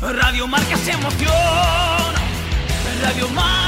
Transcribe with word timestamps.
Radio 0.00 0.46
Marca 0.46 0.76
se 0.76 0.92
emoción. 0.92 1.32
Radio 3.02 3.28
Marca. 3.30 3.67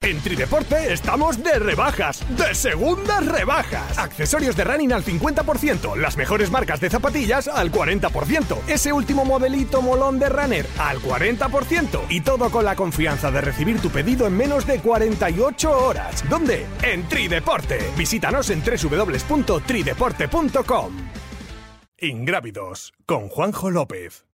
En 0.05 0.21
Trideporte 0.21 0.93
estamos 0.93 1.43
de 1.43 1.57
rebajas, 1.57 2.23
de 2.37 2.53
segundas 2.53 3.25
rebajas. 3.25 3.97
Accesorios 3.97 4.55
de 4.55 4.63
running 4.63 4.93
al 4.93 5.03
50%, 5.03 5.95
las 5.95 6.15
mejores 6.15 6.51
marcas 6.51 6.79
de 6.79 6.91
zapatillas 6.91 7.47
al 7.47 7.71
40%, 7.71 8.59
ese 8.67 8.93
último 8.93 9.25
modelito 9.25 9.81
molón 9.81 10.19
de 10.19 10.29
runner 10.29 10.67
al 10.77 10.99
40% 10.99 12.01
y 12.09 12.21
todo 12.21 12.51
con 12.51 12.65
la 12.65 12.75
confianza 12.75 13.31
de 13.31 13.41
recibir 13.41 13.79
tu 13.79 13.89
pedido 13.89 14.27
en 14.27 14.37
menos 14.37 14.67
de 14.67 14.79
48 14.79 15.71
horas. 15.71 16.23
¿Dónde? 16.29 16.67
En 16.83 17.09
Trideporte. 17.09 17.79
Visítanos 17.97 18.51
en 18.51 18.61
www.trideporte.com. 18.61 21.14
Ingrávidos 22.05 22.93
con 23.07 23.29
Juanjo 23.29 23.71
López. 23.71 24.25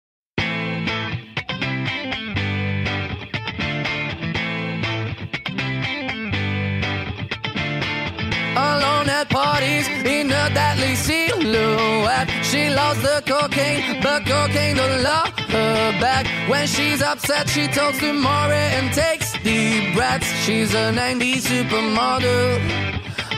Alone 8.54 9.08
at 9.08 9.30
parties 9.30 9.88
in 10.04 10.30
a 10.30 10.50
deadly 10.52 10.94
silhouette. 10.96 12.28
She 12.42 12.68
loves 12.68 13.00
the 13.00 13.22
cocaine, 13.26 14.02
but 14.02 14.26
cocaine 14.26 14.76
don't 14.76 15.02
love 15.02 15.30
her 15.48 16.00
back. 16.00 16.26
When 16.50 16.66
she's 16.66 17.00
upset, 17.00 17.48
she 17.48 17.68
talks 17.68 17.98
to 18.00 18.12
Maury 18.12 18.54
and 18.54 18.92
takes 18.92 19.32
deep 19.42 19.94
breaths. 19.94 20.26
She's 20.44 20.74
a 20.74 20.92
90s 20.92 21.46
supermodel. 21.48 22.92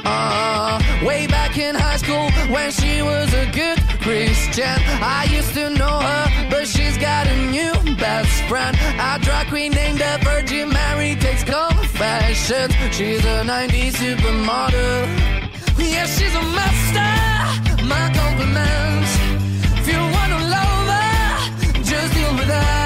Uh, 0.04 0.80
way 1.06 1.26
back 1.28 1.56
in 1.56 1.74
high 1.74 1.96
school 1.96 2.30
when 2.52 2.70
she 2.72 3.00
was 3.00 3.32
a 3.32 3.46
good 3.52 3.93
Christian. 4.04 4.78
I 5.00 5.26
used 5.30 5.54
to 5.54 5.70
know 5.70 5.98
her, 5.98 6.50
but 6.50 6.68
she's 6.68 6.98
got 6.98 7.26
a 7.26 7.36
new 7.50 7.72
best 7.96 8.42
friend. 8.50 8.76
A 9.00 9.18
drag 9.18 9.48
queen 9.48 9.72
named 9.72 9.98
the 9.98 10.18
Virgin 10.22 10.68
Mary 10.68 11.16
takes 11.16 11.42
confessions. 11.42 12.74
She's 12.94 13.24
a 13.24 13.42
90s 13.44 13.94
supermodel. 13.94 15.08
Yeah, 15.78 16.04
she's 16.04 16.34
a 16.34 16.42
master. 16.58 17.84
My 17.86 18.12
compliments. 18.20 19.12
If 19.80 19.88
you 19.88 20.00
wanna 20.16 20.40
love 20.52 20.86
her, 20.92 21.82
just 21.82 22.12
deal 22.12 22.34
with 22.34 22.50
her. 22.60 22.83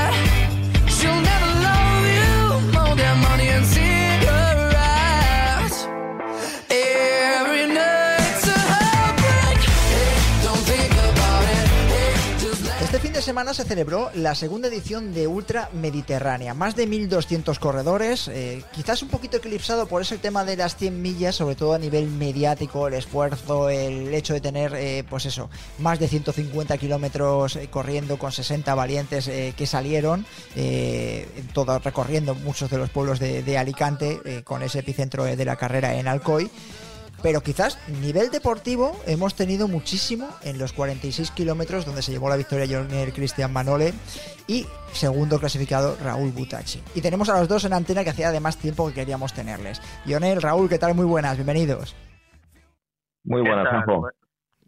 De 13.19 13.23
semana 13.23 13.53
se 13.53 13.65
celebró 13.65 14.13
la 14.15 14.37
segunda 14.37 14.69
edición 14.69 15.13
de 15.13 15.27
Ultra 15.27 15.71
Mediterránea. 15.73 16.55
Más 16.55 16.77
de 16.77 16.87
1.200 16.87 17.59
corredores, 17.59 18.29
eh, 18.29 18.63
quizás 18.73 19.03
un 19.03 19.09
poquito 19.09 19.39
eclipsado 19.39 19.89
por 19.89 20.03
ese 20.03 20.19
tema 20.19 20.45
de 20.45 20.57
las 20.57 20.77
100 20.77 21.03
millas, 21.03 21.35
sobre 21.35 21.57
todo 21.57 21.75
a 21.75 21.81
nivel 21.81 22.07
mediático, 22.07 22.87
el 22.87 22.95
esfuerzo, 22.95 23.71
el 23.71 24.15
hecho 24.15 24.35
de 24.35 24.41
tener, 24.41 24.73
eh, 24.77 25.03
pues 25.11 25.27
eso, 25.27 25.51
más 25.81 25.99
de 25.99 26.07
150 26.07 26.79
kilómetros 26.79 27.57
eh, 27.57 27.67
corriendo 27.69 28.21
con 28.21 28.31
60 28.31 28.73
valientes 28.77 29.29
que 29.29 29.67
salieron, 29.67 30.25
todo, 31.53 31.81
recorriendo 31.81 32.37
muchos 32.37 32.71
de 32.71 32.79
los 32.79 32.89
pueblos 32.89 33.19
de, 33.19 33.43
de 33.43 33.59
Alicante, 33.59 34.45
con 34.45 34.63
ese 34.63 34.79
epicentro 34.79 35.25
de 35.25 35.45
la 35.45 35.57
carrera 35.57 35.97
en 35.97 36.07
Alcoy. 36.07 36.49
Pero 37.23 37.41
quizás 37.41 37.79
nivel 38.01 38.31
deportivo 38.31 38.97
hemos 39.07 39.35
tenido 39.35 39.69
muchísimo 39.69 40.29
en 40.43 40.59
los 40.59 40.73
46 40.73 41.31
kilómetros 41.33 41.85
donde 41.85 42.03
se 42.03 42.13
llevó 42.13 42.29
la 42.29 42.37
victoria 42.37 42.79
Jorner 42.79 43.13
Cristian 43.13 43.53
Manole 43.53 43.93
y 44.47 44.67
segundo 44.93 45.39
clasificado 45.39 45.97
Raúl 46.03 46.31
Butachi. 46.31 46.83
Y 46.95 47.01
tenemos 47.01 47.29
a 47.29 47.39
los 47.39 47.49
dos 47.49 47.65
en 47.65 47.73
antena 47.73 48.05
que 48.05 48.11
hacía 48.11 48.29
además 48.29 48.57
tiempo 48.57 48.89
que 48.89 48.95
queríamos 48.95 49.33
tenerles. 49.33 49.81
Lionel, 50.05 50.41
Raúl, 50.43 50.69
¿qué 50.69 50.79
tal? 50.79 50.95
Muy 50.95 51.07
buenas, 51.07 51.37
bienvenidos. 51.37 51.97
Muy 53.25 53.43
buenas. 53.43 53.69
Juanjo. 53.69 54.09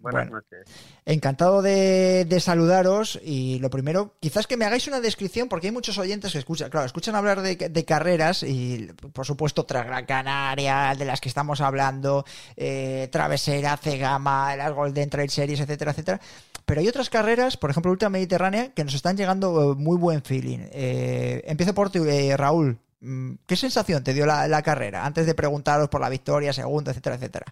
Bu- 0.00 0.10
Buenas 0.10 0.28
Bueno. 0.30 0.36
noches. 0.36 0.66
Encantado 1.04 1.60
de, 1.62 2.24
de 2.26 2.40
saludaros 2.40 3.18
y 3.22 3.58
lo 3.58 3.68
primero, 3.70 4.14
quizás 4.20 4.46
que 4.46 4.56
me 4.56 4.64
hagáis 4.64 4.88
una 4.88 5.00
descripción 5.00 5.48
porque 5.48 5.66
hay 5.66 5.72
muchos 5.72 5.98
oyentes 5.98 6.32
que 6.32 6.38
escuchan, 6.38 6.70
claro, 6.70 6.86
escuchan 6.86 7.14
hablar 7.16 7.42
de, 7.42 7.56
de 7.56 7.84
carreras 7.84 8.42
y 8.42 8.88
por 9.12 9.26
supuesto 9.26 9.64
tras 9.64 9.84
Gran 9.86 10.06
Canaria, 10.06 10.94
de 10.98 11.04
las 11.04 11.20
que 11.20 11.28
estamos 11.28 11.60
hablando, 11.60 12.24
eh, 12.56 13.08
Travesera, 13.12 13.76
Cegama, 13.76 14.56
las 14.56 14.72
Golden 14.72 15.10
Trail 15.10 15.28
Series, 15.30 15.60
etcétera, 15.60 15.90
etcétera. 15.90 16.20
Pero 16.64 16.80
hay 16.80 16.88
otras 16.88 17.10
carreras, 17.10 17.56
por 17.56 17.70
ejemplo, 17.70 17.90
Ultra 17.90 18.08
Mediterránea, 18.10 18.72
que 18.72 18.84
nos 18.84 18.94
están 18.94 19.16
llegando 19.16 19.72
eh, 19.72 19.74
muy 19.76 19.96
buen 19.98 20.22
feeling. 20.22 20.60
Eh, 20.72 21.42
empiezo 21.46 21.74
por 21.74 21.90
ti, 21.90 21.98
eh, 22.06 22.36
Raúl. 22.36 22.78
Mm, 23.00 23.34
¿Qué 23.46 23.56
sensación 23.56 24.04
te 24.04 24.14
dio 24.14 24.24
la, 24.26 24.46
la 24.46 24.62
carrera 24.62 25.04
antes 25.04 25.26
de 25.26 25.34
preguntaros 25.34 25.88
por 25.88 26.00
la 26.00 26.08
victoria, 26.08 26.52
segundo, 26.52 26.90
etcétera, 26.90 27.16
etcétera? 27.16 27.46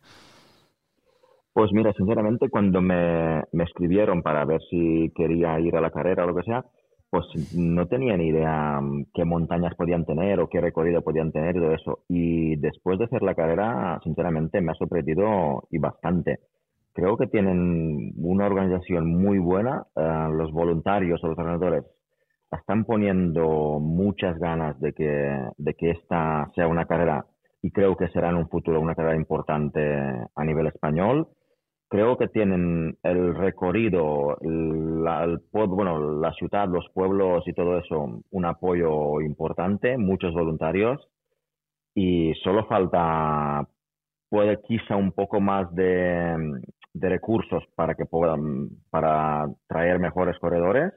Pues 1.58 1.72
mira, 1.72 1.92
sinceramente, 1.92 2.48
cuando 2.50 2.80
me, 2.80 3.42
me 3.50 3.64
escribieron 3.64 4.22
para 4.22 4.44
ver 4.44 4.60
si 4.70 5.10
quería 5.16 5.58
ir 5.58 5.74
a 5.74 5.80
la 5.80 5.90
carrera 5.90 6.22
o 6.22 6.28
lo 6.28 6.36
que 6.36 6.44
sea, 6.44 6.64
pues 7.10 7.26
no 7.52 7.88
tenía 7.88 8.16
ni 8.16 8.28
idea 8.28 8.80
mm, 8.80 9.06
qué 9.12 9.24
montañas 9.24 9.74
podían 9.74 10.04
tener 10.04 10.38
o 10.38 10.48
qué 10.48 10.60
recorrido 10.60 11.02
podían 11.02 11.32
tener 11.32 11.56
y 11.56 11.58
todo 11.58 11.72
eso. 11.74 11.98
Y 12.08 12.54
después 12.58 13.00
de 13.00 13.06
hacer 13.06 13.22
la 13.22 13.34
carrera, 13.34 13.98
sinceramente, 14.04 14.60
me 14.60 14.70
ha 14.70 14.74
sorprendido 14.76 15.64
y 15.68 15.78
bastante. 15.78 16.38
Creo 16.92 17.16
que 17.16 17.26
tienen 17.26 18.12
una 18.18 18.46
organización 18.46 19.08
muy 19.20 19.40
buena. 19.40 19.82
eh, 19.96 20.28
los 20.30 20.52
voluntarios 20.52 21.24
o 21.24 21.26
los 21.26 21.38
organizadores 21.40 21.86
están 22.52 22.84
poniendo 22.84 23.80
muchas 23.80 24.38
ganas 24.38 24.78
de 24.78 24.92
que, 24.92 25.48
de 25.56 25.74
que 25.74 25.90
esta 25.90 26.46
sea 26.54 26.68
una 26.68 26.86
carrera 26.86 27.26
y 27.62 27.72
creo 27.72 27.96
que 27.96 28.06
será 28.10 28.28
en 28.30 28.36
un 28.36 28.48
futuro 28.48 28.80
una 28.80 28.94
carrera 28.94 29.16
importante 29.16 29.80
a 30.36 30.44
nivel 30.44 30.68
español. 30.68 31.26
Creo 31.88 32.18
que 32.18 32.28
tienen 32.28 32.98
el 33.02 33.34
recorrido, 33.34 34.36
la, 34.42 35.24
el 35.24 35.40
bueno, 35.52 36.20
la 36.20 36.32
ciudad, 36.34 36.68
los 36.68 36.86
pueblos 36.92 37.48
y 37.48 37.54
todo 37.54 37.78
eso, 37.78 38.20
un 38.30 38.44
apoyo 38.44 39.20
importante, 39.22 39.96
muchos 39.96 40.34
voluntarios. 40.34 41.08
Y 41.94 42.34
solo 42.44 42.66
falta, 42.66 43.66
puede 44.28 44.60
quizá 44.62 44.96
un 44.96 45.12
poco 45.12 45.40
más 45.40 45.74
de, 45.74 46.60
de 46.92 47.08
recursos 47.08 47.64
para 47.74 47.94
que 47.94 48.04
puedan, 48.04 48.68
para 48.90 49.46
traer 49.66 49.98
mejores 49.98 50.38
corredores, 50.38 50.92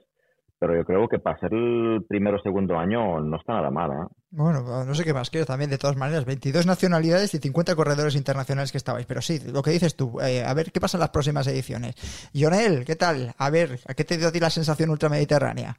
pero 0.62 0.76
yo 0.76 0.86
creo 0.86 1.08
que 1.08 1.18
para 1.18 1.40
ser 1.40 1.52
el 1.56 2.06
primero 2.08 2.38
o 2.38 2.40
segundo 2.40 2.78
año 2.78 3.20
no 3.20 3.38
está 3.38 3.54
nada 3.54 3.72
mal, 3.72 3.90
¿eh? 3.90 4.14
Bueno, 4.30 4.62
no 4.86 4.94
sé 4.94 5.04
qué 5.04 5.12
más 5.12 5.32
quiero 5.32 5.48
también, 5.48 5.72
de 5.72 5.80
todas 5.80 5.98
maneras, 5.98 6.24
22 6.24 6.68
nacionalidades 6.68 7.34
y 7.34 7.40
50 7.40 7.76
corredores 7.76 8.16
internacionales 8.16 8.72
que 8.72 8.78
estabais, 8.78 9.08
pero 9.08 9.22
sí, 9.22 9.40
lo 9.52 9.64
que 9.64 9.72
dices 9.72 9.96
tú, 9.96 10.22
eh, 10.22 10.46
a 10.46 10.54
ver 10.54 10.72
qué 10.72 10.80
pasa 10.80 10.98
en 10.98 11.00
las 11.00 11.10
próximas 11.10 11.48
ediciones. 11.48 11.96
Lionel, 12.36 12.86
¿qué 12.86 12.96
tal? 12.96 13.34
A 13.40 13.50
ver, 13.50 13.80
¿a 13.88 13.96
qué 13.96 14.04
te 14.04 14.20
dio 14.20 14.28
a 14.28 14.32
ti 14.32 14.40
la 14.40 14.52
sensación 14.52 14.92
ultramediterránea? 14.92 15.76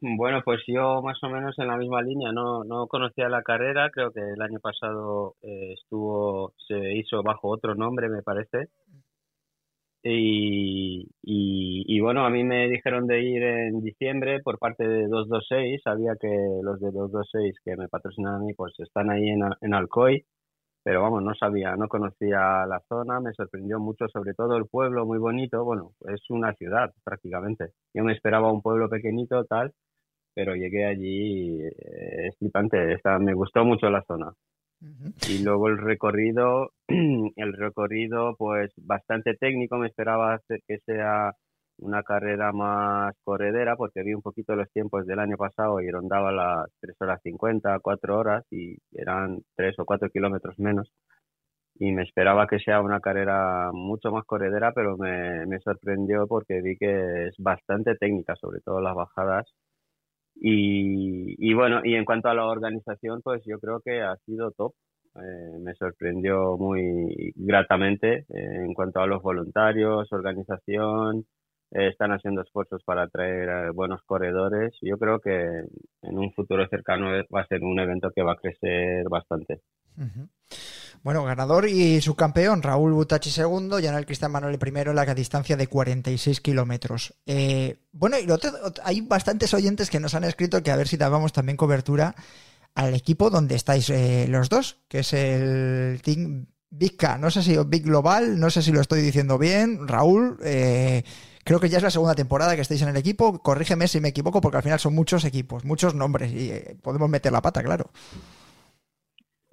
Bueno, 0.00 0.42
pues 0.44 0.62
yo 0.66 1.00
más 1.00 1.22
o 1.22 1.28
menos 1.28 1.56
en 1.56 1.68
la 1.68 1.76
misma 1.76 2.02
línea, 2.02 2.32
no, 2.32 2.64
no 2.64 2.88
conocía 2.88 3.28
la 3.28 3.42
carrera, 3.42 3.90
creo 3.90 4.10
que 4.10 4.20
el 4.20 4.42
año 4.42 4.58
pasado 4.58 5.36
eh, 5.42 5.74
estuvo, 5.74 6.54
se 6.66 6.92
hizo 6.92 7.22
bajo 7.22 7.50
otro 7.50 7.76
nombre, 7.76 8.08
me 8.08 8.22
parece. 8.22 8.68
Y, 10.08 12.00
bueno, 12.00 12.24
a 12.24 12.30
mí 12.30 12.44
me 12.44 12.68
dijeron 12.68 13.06
de 13.06 13.20
ir 13.22 13.42
en 13.42 13.80
diciembre 13.82 14.40
por 14.42 14.58
parte 14.58 14.86
de 14.86 15.06
226, 15.08 15.82
sabía 15.82 16.14
que 16.20 16.28
los 16.62 16.78
de 16.80 16.90
226 16.92 17.56
que 17.64 17.76
me 17.76 17.88
patrocinan 17.88 18.34
a 18.36 18.38
mí 18.38 18.54
pues 18.54 18.74
están 18.78 19.10
ahí 19.10 19.28
en, 19.28 19.40
en 19.60 19.74
Alcoy, 19.74 20.24
pero 20.84 21.02
vamos, 21.02 21.22
no 21.22 21.34
sabía, 21.34 21.76
no 21.76 21.88
conocía 21.88 22.66
la 22.66 22.80
zona, 22.88 23.20
me 23.20 23.32
sorprendió 23.34 23.80
mucho, 23.80 24.08
sobre 24.08 24.34
todo 24.34 24.56
el 24.56 24.66
pueblo 24.66 25.06
muy 25.06 25.18
bonito, 25.18 25.64
bueno, 25.64 25.92
es 26.08 26.22
una 26.30 26.54
ciudad 26.54 26.92
prácticamente. 27.04 27.70
Yo 27.94 28.04
me 28.04 28.12
esperaba 28.14 28.52
un 28.52 28.62
pueblo 28.62 28.88
pequeñito, 28.88 29.44
tal, 29.46 29.72
pero 30.34 30.54
llegué 30.56 30.86
allí, 30.86 31.60
eh, 31.62 32.28
es 32.28 32.36
flipante, 32.38 32.98
me 33.20 33.34
gustó 33.34 33.64
mucho 33.64 33.90
la 33.90 34.02
zona. 34.04 34.32
Y 35.28 35.42
luego 35.42 35.68
el 35.68 35.78
recorrido, 35.78 36.72
el 36.88 37.52
recorrido 37.54 38.34
pues 38.36 38.72
bastante 38.76 39.34
técnico, 39.34 39.78
me 39.78 39.88
esperaba 39.88 40.40
que 40.48 40.78
sea 40.84 41.32
una 41.78 42.02
carrera 42.02 42.52
más 42.52 43.14
corredera 43.24 43.76
porque 43.76 44.02
vi 44.02 44.14
un 44.14 44.22
poquito 44.22 44.54
los 44.56 44.70
tiempos 44.72 45.06
del 45.06 45.18
año 45.18 45.36
pasado 45.36 45.80
y 45.80 45.90
rondaba 45.90 46.32
las 46.32 46.66
3 46.80 46.96
horas 47.00 47.20
50, 47.22 47.78
4 47.80 48.18
horas 48.18 48.44
y 48.50 48.76
eran 48.92 49.40
3 49.56 49.78
o 49.78 49.84
4 49.84 50.08
kilómetros 50.10 50.58
menos. 50.58 50.90
Y 51.78 51.92
me 51.92 52.02
esperaba 52.04 52.46
que 52.46 52.58
sea 52.58 52.80
una 52.80 53.00
carrera 53.00 53.70
mucho 53.72 54.10
más 54.10 54.24
corredera, 54.24 54.72
pero 54.72 54.96
me, 54.96 55.46
me 55.46 55.60
sorprendió 55.60 56.26
porque 56.26 56.62
vi 56.62 56.76
que 56.76 57.28
es 57.28 57.34
bastante 57.38 57.94
técnica, 57.96 58.34
sobre 58.36 58.60
todo 58.60 58.80
las 58.80 58.94
bajadas. 58.94 59.46
Y, 60.36 61.34
y 61.38 61.54
bueno, 61.54 61.80
y 61.84 61.94
en 61.94 62.04
cuanto 62.04 62.28
a 62.28 62.34
la 62.34 62.46
organización, 62.46 63.20
pues 63.22 63.42
yo 63.46 63.58
creo 63.58 63.80
que 63.80 64.02
ha 64.02 64.16
sido 64.26 64.50
top. 64.52 64.74
Eh, 65.16 65.58
me 65.60 65.74
sorprendió 65.74 66.56
muy 66.58 67.32
gratamente 67.36 68.26
eh, 68.28 68.64
en 68.64 68.74
cuanto 68.74 69.00
a 69.00 69.06
los 69.06 69.22
voluntarios, 69.22 70.12
organización, 70.12 71.26
eh, 71.70 71.88
están 71.88 72.12
haciendo 72.12 72.42
esfuerzos 72.42 72.82
para 72.84 73.04
atraer 73.04 73.72
buenos 73.72 74.02
corredores. 74.04 74.74
Yo 74.82 74.98
creo 74.98 75.20
que 75.20 75.30
en 76.02 76.18
un 76.18 76.32
futuro 76.32 76.66
cercano 76.68 77.08
va 77.34 77.40
a 77.40 77.46
ser 77.46 77.62
un 77.62 77.78
evento 77.80 78.10
que 78.14 78.22
va 78.22 78.32
a 78.32 78.36
crecer 78.36 79.08
bastante. 79.08 79.60
Bueno, 81.02 81.24
ganador 81.24 81.68
y 81.68 82.00
subcampeón, 82.00 82.62
Raúl 82.62 82.92
Butachi 82.92 83.30
segundo, 83.30 83.78
el 83.78 84.06
Cristian 84.06 84.32
Manuel 84.32 84.58
primero 84.58 84.92
la 84.92 85.14
distancia 85.14 85.56
de 85.56 85.68
46 85.68 86.40
kilómetros. 86.40 87.14
bueno, 87.92 88.16
y 88.18 88.26
hay 88.82 89.00
bastantes 89.02 89.54
oyentes 89.54 89.90
que 89.90 90.00
nos 90.00 90.14
han 90.14 90.24
escrito 90.24 90.62
que 90.62 90.70
a 90.70 90.76
ver 90.76 90.88
si 90.88 90.96
dábamos 90.96 91.32
también 91.32 91.56
cobertura 91.56 92.14
al 92.76 92.94
equipo 92.94 93.30
donde 93.30 93.56
estáis 93.56 93.90
eh, 93.90 94.26
los 94.28 94.48
dos, 94.48 94.76
que 94.88 95.00
es 95.00 95.12
el 95.14 96.00
Team 96.02 96.46
K. 96.96 97.18
No 97.18 97.30
sé 97.30 97.42
si 97.42 97.56
Big 97.66 97.84
Global, 97.84 98.38
no 98.38 98.50
sé 98.50 98.62
si 98.62 98.70
lo 98.70 98.82
estoy 98.82 99.00
diciendo 99.00 99.38
bien. 99.38 99.88
Raúl, 99.88 100.38
eh, 100.44 101.02
creo 101.42 101.58
que 101.58 101.70
ya 101.70 101.78
es 101.78 101.82
la 101.82 101.90
segunda 101.90 102.14
temporada 102.14 102.54
que 102.54 102.60
estáis 102.60 102.82
en 102.82 102.88
el 102.88 102.96
equipo. 102.96 103.42
Corrígeme 103.42 103.88
si 103.88 104.00
me 104.00 104.08
equivoco, 104.08 104.42
porque 104.42 104.58
al 104.58 104.62
final 104.62 104.78
son 104.78 104.94
muchos 104.94 105.24
equipos, 105.24 105.64
muchos 105.64 105.94
nombres 105.94 106.30
y 106.32 106.50
eh, 106.50 106.76
podemos 106.82 107.08
meter 107.08 107.32
la 107.32 107.40
pata, 107.40 107.62
claro. 107.62 107.90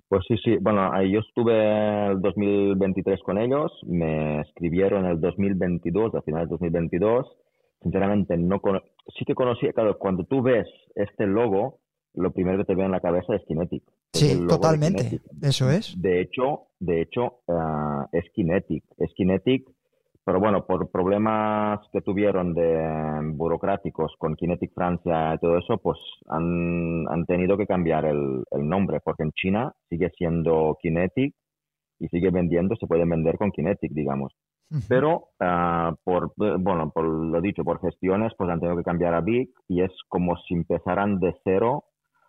Pues 0.07 0.23
sí, 0.27 0.35
sí. 0.43 0.57
Bueno, 0.61 0.91
yo 1.03 1.19
estuve 1.19 2.11
el 2.11 2.21
2023 2.21 3.21
con 3.23 3.37
ellos, 3.37 3.71
me 3.87 4.41
escribieron 4.41 5.05
el 5.05 5.19
2022, 5.19 6.13
al 6.13 6.23
final 6.23 6.41
del 6.41 6.49
2022. 6.49 7.25
Sinceramente, 7.81 8.37
no 8.37 8.61
sí 9.17 9.25
que 9.25 9.35
conocía, 9.35 9.73
claro, 9.73 9.97
cuando 9.97 10.23
tú 10.23 10.41
ves 10.41 10.67
este 10.95 11.25
logo, 11.25 11.79
lo 12.13 12.31
primero 12.31 12.59
que 12.59 12.65
te 12.65 12.75
veo 12.75 12.85
en 12.85 12.91
la 12.91 13.01
cabeza 13.01 13.35
es 13.35 13.43
Kinetic. 13.45 13.83
Sí, 14.13 14.47
totalmente. 14.47 15.19
Eso 15.41 15.69
es. 15.69 15.99
De 15.99 16.21
hecho, 16.21 16.67
de 16.79 17.01
hecho 17.01 17.39
uh, 17.47 18.05
es 18.11 18.23
Kinetic. 18.33 18.83
Es 18.97 19.11
Kinetic, 19.15 19.67
pero 20.25 20.39
bueno, 20.39 20.65
por 20.65 20.89
problemas 20.89 21.79
que 21.91 22.01
tuvieron 22.01 22.53
de 22.53 23.33
burocráticos 23.33 24.13
con 24.17 24.35
Kinetic 24.35 24.73
Francia 24.73 25.33
y 25.33 25.37
todo 25.39 25.57
eso, 25.57 25.77
pues 25.77 25.97
han, 26.29 27.05
han 27.09 27.25
tenido 27.25 27.57
que 27.57 27.67
cambiar 27.67 28.05
el, 28.05 28.43
el, 28.51 28.67
nombre, 28.67 28.99
porque 29.03 29.23
en 29.23 29.31
China 29.33 29.73
sigue 29.89 30.09
siendo 30.17 30.77
Kinetic 30.81 31.35
y 31.99 32.07
sigue 32.07 32.31
vendiendo, 32.31 32.75
se 32.75 32.87
puede 32.87 33.05
vender 33.05 33.37
con 33.37 33.51
Kinetic, 33.51 33.91
digamos. 33.91 34.33
Pero 34.87 35.27
uh, 35.39 35.93
por, 36.03 36.33
bueno, 36.35 36.89
por 36.89 37.05
lo 37.05 37.41
dicho, 37.41 37.63
por 37.63 37.79
gestiones, 37.79 38.33
pues 38.35 38.49
han 38.49 38.59
tenido 38.59 38.77
que 38.77 38.83
cambiar 38.83 39.13
a 39.13 39.21
Big 39.21 39.51
y 39.67 39.83
es 39.83 39.91
como 40.07 40.35
si 40.47 40.55
empezaran 40.55 41.19
de 41.19 41.35
cero 41.43 41.83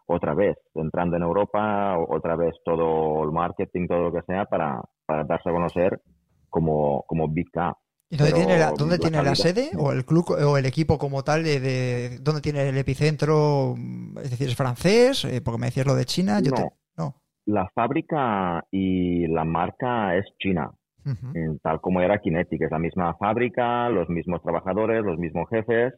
otra 0.07 0.35
vez, 0.35 0.59
entrando 0.75 1.17
en 1.17 1.23
Europa, 1.23 1.97
otra 1.99 2.37
vez 2.37 2.55
todo 2.65 3.25
el 3.25 3.33
marketing, 3.33 3.87
todo 3.87 4.03
lo 4.03 4.13
que 4.13 4.21
sea, 4.27 4.45
para, 4.45 4.83
para 5.07 5.25
darse 5.25 5.49
a 5.49 5.53
conocer 5.53 6.03
como, 6.51 7.05
como 7.07 7.29
Big 7.29 7.51
K. 7.51 7.75
¿Y 8.15 8.17
dónde 8.17 8.33
tiene, 8.33 8.59
la, 8.59 8.71
dónde 8.71 8.99
tiene 8.99 9.23
la 9.23 9.35
sede 9.35 9.71
o 9.77 9.91
el 9.91 10.05
club 10.05 10.31
o 10.31 10.57
el 10.57 10.67
equipo 10.67 10.99
como 10.99 11.25
tal 11.25 11.43
de, 11.43 12.19
dónde 12.21 12.41
tiene 12.41 12.69
el 12.69 12.79
epicentro? 12.79 13.75
Es 14.23 14.31
decir, 14.31 14.49
es 14.49 14.55
francés, 14.57 15.25
eh, 15.25 15.41
porque 15.45 15.59
me 15.59 15.67
decías 15.67 15.87
lo 15.87 15.97
de 15.97 16.05
China. 16.05 16.41
Yo 16.41 16.53
no, 16.53 16.73
no, 16.97 17.17
la 17.47 17.69
fábrica 17.75 18.65
y 18.71 19.27
la 19.27 19.45
marca 19.45 20.17
es 20.17 20.25
China, 20.39 20.71
mm, 21.05 21.57
tal 21.61 21.81
como 21.81 22.01
era 22.01 22.19
Kinetic, 22.19 22.63
es 22.63 22.71
la 22.71 22.79
misma 22.79 23.15
fábrica, 23.15 23.89
los 23.89 24.09
mismos 24.09 24.43
trabajadores, 24.43 25.05
los 25.05 25.19
mismos 25.19 25.49
jefes, 25.51 25.93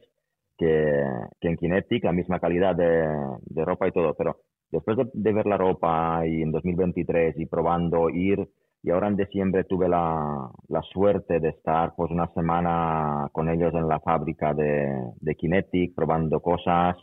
que, 0.57 1.03
en 1.41 1.55
Kinetic, 1.55 2.03
la 2.03 2.11
misma 2.11 2.39
calidad 2.39 2.75
de, 2.75 3.63
ropa 3.63 3.87
y 3.87 3.91
todo, 3.91 4.15
pero 4.15 4.37
después 4.71 4.97
de, 5.13 5.33
ver 5.33 5.45
la 5.45 5.57
ropa 5.57 6.25
y 6.25 6.41
en 6.41 6.51
2023 6.51 7.37
y 7.37 7.45
probando 7.45 8.09
ir, 8.09 8.49
y 8.83 8.91
ahora 8.91 9.07
en 9.07 9.17
diciembre 9.17 9.63
tuve 9.63 9.89
la, 9.89 10.49
suerte 10.93 11.39
de 11.39 11.49
estar 11.49 11.93
pues 11.95 12.11
una 12.11 12.27
semana 12.33 13.27
con 13.31 13.49
ellos 13.49 13.73
en 13.73 13.87
la 13.87 13.99
fábrica 13.99 14.53
de, 14.53 14.87
de 15.19 15.35
Kinetic, 15.35 15.93
probando 15.95 16.39
cosas, 16.39 16.95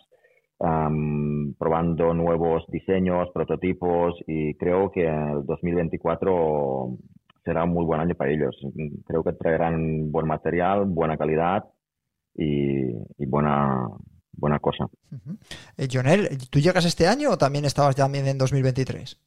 probando 1.58 2.14
nuevos 2.14 2.64
diseños, 2.68 3.28
prototipos 3.34 4.14
y 4.26 4.54
creo 4.54 4.90
que 4.90 5.06
el 5.06 5.44
2024 5.44 6.96
será 7.44 7.64
un 7.64 7.70
muy 7.70 7.84
buen 7.84 8.00
año 8.00 8.14
para 8.14 8.30
ellos. 8.30 8.56
Creo 9.06 9.22
que 9.22 9.32
traerán 9.32 10.10
buen 10.10 10.26
material, 10.26 10.84
buena 10.86 11.16
calidad 11.16 11.64
y, 12.34 12.92
buena, 13.26 13.88
buena 14.32 14.58
cosa. 14.58 14.86
Eh, 15.76 15.88
¿tú 16.50 16.58
llegas 16.58 16.84
este 16.84 17.06
año 17.06 17.30
o 17.30 17.38
también 17.38 17.64
estabas 17.64 17.96
también 17.96 18.26
en 18.26 18.38
2023? 18.38 19.20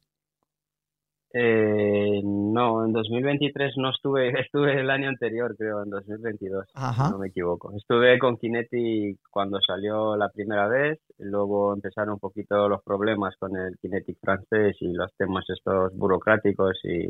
Eh, 1.30 2.22
no, 2.24 2.86
en 2.86 2.92
2023 2.92 3.74
no 3.76 3.90
estuve, 3.90 4.28
estuve 4.40 4.80
el 4.80 4.90
año 4.90 5.08
anterior, 5.08 5.54
creo, 5.56 5.82
en 5.82 5.90
2022, 5.90 6.66
no 6.74 7.18
me 7.18 7.28
equivoco. 7.28 7.72
Estuve 7.76 8.18
con 8.18 8.38
Kinetic 8.38 9.18
cuando 9.30 9.60
salió 9.60 10.16
la 10.16 10.30
primera 10.30 10.68
vez, 10.68 10.98
luego 11.18 11.74
empezaron 11.74 12.14
un 12.14 12.18
poquito 12.18 12.68
los 12.68 12.82
problemas 12.82 13.36
con 13.38 13.56
el 13.56 13.76
Kinetic 13.78 14.18
francés 14.20 14.76
y 14.80 14.92
los 14.92 15.14
temas 15.16 15.44
estos 15.50 15.94
burocráticos 15.96 16.78
y, 16.84 17.08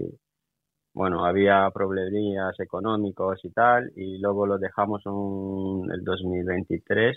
bueno, 0.94 1.24
había 1.24 1.70
problemas 1.72 2.58
económicos 2.58 3.38
y 3.44 3.50
tal, 3.50 3.92
y 3.94 4.18
luego 4.18 4.46
lo 4.46 4.58
dejamos 4.58 5.02
en 5.06 5.92
el 5.92 6.02
2023, 6.02 7.16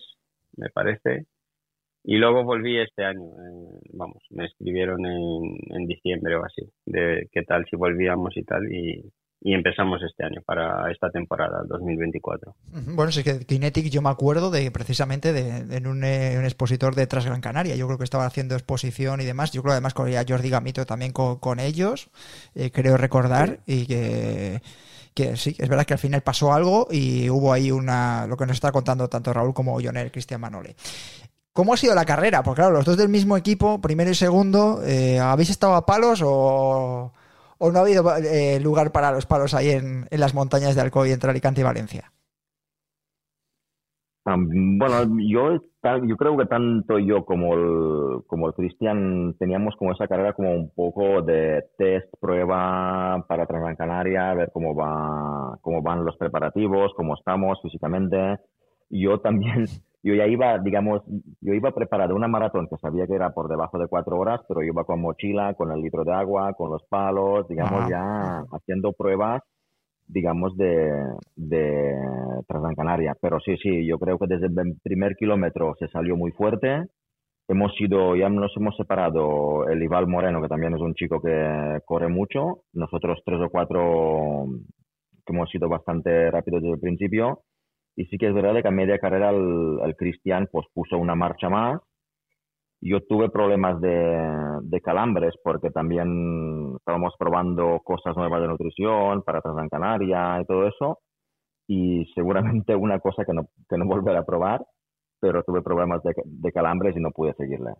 me 0.57 0.69
parece, 0.69 1.25
y 2.03 2.17
luego 2.17 2.43
volví 2.43 2.79
este 2.79 3.03
año, 3.03 3.25
vamos, 3.93 4.23
me 4.29 4.45
escribieron 4.45 5.05
en, 5.05 5.57
en 5.69 5.87
diciembre 5.87 6.35
o 6.35 6.45
así, 6.45 6.69
de 6.85 7.27
qué 7.31 7.43
tal 7.43 7.65
si 7.69 7.75
volvíamos 7.75 8.35
y 8.35 8.43
tal, 8.43 8.71
y, 8.71 9.11
y 9.43 9.53
empezamos 9.53 10.01
este 10.03 10.23
año 10.23 10.41
para 10.45 10.91
esta 10.91 11.09
temporada 11.09 11.63
2024. 11.67 12.55
Bueno, 12.93 13.11
sí 13.11 13.23
que 13.23 13.39
Kinetic 13.39 13.89
yo 13.89 14.01
me 14.03 14.09
acuerdo 14.09 14.51
de 14.51 14.69
precisamente 14.69 15.33
de, 15.33 15.75
en 15.75 15.87
un, 15.87 16.03
eh, 16.03 16.35
un, 16.37 16.45
expositor 16.45 16.93
de 16.93 17.07
Gran 17.07 17.41
Canaria. 17.41 17.75
Yo 17.75 17.87
creo 17.87 17.97
que 17.97 18.03
estaba 18.03 18.27
haciendo 18.27 18.53
exposición 18.53 19.19
y 19.19 19.25
demás. 19.25 19.51
Yo 19.51 19.63
creo 19.63 19.71
además 19.71 19.95
que 19.95 20.15
a 20.15 20.25
Jordi 20.27 20.49
Gamito 20.49 20.85
también 20.85 21.11
con, 21.11 21.59
ellos, 21.59 22.11
eh, 22.53 22.69
creo 22.71 22.97
recordar, 22.97 23.61
y 23.65 23.87
que 23.87 24.61
que 25.13 25.35
sí, 25.35 25.55
es 25.57 25.67
verdad 25.67 25.85
que 25.85 25.93
al 25.93 25.99
final 25.99 26.21
pasó 26.21 26.53
algo 26.53 26.87
y 26.89 27.29
hubo 27.29 27.51
ahí 27.51 27.71
una 27.71 28.25
lo 28.27 28.37
que 28.37 28.45
nos 28.45 28.55
está 28.55 28.71
contando 28.71 29.09
tanto 29.09 29.33
Raúl 29.33 29.53
como 29.53 29.79
Jonel 29.81 30.11
Cristian 30.11 30.39
Manole. 30.39 30.75
¿Cómo 31.53 31.73
ha 31.73 31.77
sido 31.77 31.95
la 31.95 32.05
carrera? 32.05 32.43
Porque 32.43 32.61
claro, 32.61 32.75
los 32.75 32.85
dos 32.85 32.97
del 32.97 33.09
mismo 33.09 33.35
equipo, 33.35 33.81
primero 33.81 34.09
y 34.09 34.15
segundo, 34.15 34.81
eh, 34.85 35.19
¿habéis 35.19 35.49
estado 35.49 35.75
a 35.75 35.85
palos 35.85 36.21
o, 36.23 37.11
o 37.57 37.71
no 37.71 37.79
ha 37.79 37.81
habido 37.81 38.03
eh, 38.17 38.59
lugar 38.61 38.91
para 38.93 39.11
los 39.11 39.25
palos 39.25 39.53
ahí 39.53 39.69
en, 39.69 40.07
en, 40.09 40.19
las 40.19 40.33
montañas 40.33 40.75
de 40.75 40.81
Alcoy 40.81 41.11
entre 41.11 41.29
Alicante 41.29 41.61
y 41.61 41.63
Valencia? 41.63 42.11
bueno, 44.23 45.17
yo, 45.17 45.63
yo 46.07 46.15
creo 46.15 46.37
que 46.37 46.45
tanto 46.45 46.99
yo 46.99 47.25
como 47.25 47.55
el, 47.55 48.23
como 48.27 48.47
el 48.47 48.53
Cristian 48.53 49.35
teníamos 49.37 49.75
como 49.75 49.91
esa 49.91 50.07
carrera 50.07 50.33
como 50.33 50.53
un 50.53 50.69
poco 50.69 51.21
de 51.23 51.65
test, 51.77 52.07
prueba 52.19 53.25
para 53.27 53.45
Transgran 53.45 53.75
Canaria, 53.75 54.33
ver 54.35 54.51
cómo 54.53 54.75
va, 54.75 55.57
cómo 55.61 55.81
van 55.81 56.05
los 56.05 56.15
preparativos, 56.17 56.93
cómo 56.95 57.15
estamos 57.15 57.59
físicamente. 57.61 58.37
Yo 58.89 59.19
también 59.19 59.65
yo 60.03 60.15
ya 60.15 60.25
iba, 60.25 60.57
digamos, 60.57 61.03
yo 61.41 61.53
iba 61.53 61.71
preparado 61.71 62.15
una 62.15 62.27
maratón 62.27 62.67
que 62.67 62.77
sabía 62.77 63.05
que 63.05 63.13
era 63.13 63.29
por 63.31 63.47
debajo 63.47 63.77
de 63.77 63.87
cuatro 63.87 64.17
horas, 64.17 64.41
pero 64.47 64.61
yo 64.61 64.67
iba 64.67 64.83
con 64.83 64.99
mochila, 64.99 65.53
con 65.53 65.71
el 65.71 65.81
litro 65.81 66.03
de 66.03 66.11
agua, 66.11 66.53
con 66.53 66.71
los 66.71 66.83
palos, 66.89 67.47
digamos, 67.47 67.87
ya 67.87 68.43
haciendo 68.51 68.93
pruebas, 68.93 69.43
digamos, 70.07 70.57
de, 70.57 70.91
de 71.35 71.95
Canaria. 72.75 73.15
Pero 73.21 73.39
sí, 73.39 73.55
sí, 73.57 73.85
yo 73.85 73.99
creo 73.99 74.17
que 74.17 74.25
desde 74.27 74.47
el 74.47 74.75
primer 74.81 75.15
kilómetro 75.15 75.75
se 75.77 75.87
salió 75.89 76.15
muy 76.15 76.31
fuerte. 76.31 76.87
Hemos 77.47 77.75
sido, 77.75 78.15
ya 78.15 78.29
nos 78.29 78.55
hemos 78.57 78.75
separado 78.77 79.67
el 79.67 79.83
Ival 79.83 80.07
Moreno, 80.07 80.41
que 80.41 80.47
también 80.47 80.73
es 80.73 80.81
un 80.81 80.95
chico 80.95 81.21
que 81.21 81.79
corre 81.85 82.07
mucho. 82.07 82.63
Nosotros 82.73 83.21
tres 83.23 83.39
o 83.39 83.49
cuatro 83.49 84.47
que 85.25 85.33
hemos 85.33 85.49
sido 85.51 85.69
bastante 85.69 86.31
rápidos 86.31 86.63
desde 86.63 86.75
el 86.75 86.79
principio 86.79 87.41
y 88.01 88.05
sí 88.07 88.17
que 88.17 88.27
es 88.27 88.33
verdad 88.33 88.61
que 88.61 88.67
a 88.67 88.71
media 88.71 88.97
carrera 88.97 89.29
el, 89.29 89.95
Cristian 89.95 90.47
pues 90.51 90.65
puso 90.73 90.97
una 90.97 91.15
marcha 91.15 91.49
más 91.49 91.79
yo 92.81 92.99
tuve 93.01 93.29
problemas 93.29 93.79
de, 93.79 94.81
calambres 94.83 95.35
porque 95.43 95.69
también 95.69 96.73
estábamos 96.79 97.13
probando 97.19 97.79
cosas 97.83 98.17
nuevas 98.17 98.41
de 98.41 98.47
nutrición 98.47 99.21
para 99.21 99.39
Transgran 99.41 99.69
Canaria 99.69 100.41
y 100.41 100.45
todo 100.45 100.67
eso. 100.67 100.97
Y 101.67 102.05
seguramente 102.15 102.75
una 102.75 102.99
cosa 102.99 103.23
que 103.23 103.33
no, 103.33 103.43
que 103.69 103.77
no 103.77 103.85
volveré 103.93 104.17
a 104.17 104.25
probar, 104.25 104.65
pero 105.19 105.43
tuve 105.43 105.61
problemas 105.61 106.01
de 106.03 106.51
calambres 106.51 106.97
y 106.97 106.99
no 106.99 107.11
pude 107.11 107.35
seguirle. 107.35 107.73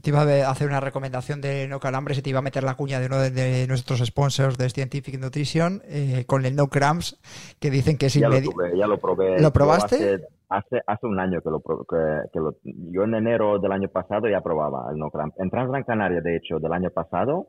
Te 0.00 0.10
iba 0.10 0.22
a 0.22 0.50
hacer 0.50 0.68
una 0.68 0.80
recomendación 0.80 1.40
de 1.40 1.66
no 1.68 1.80
calambres 1.80 2.16
y 2.16 2.22
te 2.22 2.30
iba 2.30 2.38
a 2.38 2.42
meter 2.42 2.62
la 2.62 2.76
cuña 2.76 3.00
de 3.00 3.06
uno 3.06 3.18
de, 3.18 3.66
nuestros 3.66 3.98
sponsors 4.00 4.56
de 4.56 4.70
Scientific 4.70 5.18
Nutrition 5.20 5.82
eh, 5.84 6.24
con 6.26 6.46
el 6.46 6.54
no 6.56 6.68
cramps 6.68 7.18
que 7.58 7.70
dicen 7.70 7.98
que 7.98 8.06
es 8.06 8.16
inmediato. 8.16 8.52
Ya 8.74 8.86
lo 8.86 8.98
probé. 8.98 9.40
¿Lo 9.40 9.52
probaste? 9.52 10.26
Hace, 10.48 10.82
hace, 10.86 11.06
un 11.06 11.18
año 11.18 11.40
que 11.40 11.50
lo, 11.50 11.60
que, 11.60 12.38
lo, 12.38 12.56
Yo 12.62 13.04
en 13.04 13.14
enero 13.14 13.58
del 13.58 13.72
año 13.72 13.88
pasado 13.88 14.28
ya 14.28 14.40
probaba 14.40 14.90
el 14.92 14.98
no 14.98 15.10
cramps. 15.10 15.38
En 15.40 15.50
Transgran 15.50 15.82
Canaria, 15.82 16.20
de 16.20 16.36
hecho, 16.36 16.58
del 16.58 16.72
año 16.72 16.90
pasado 16.90 17.48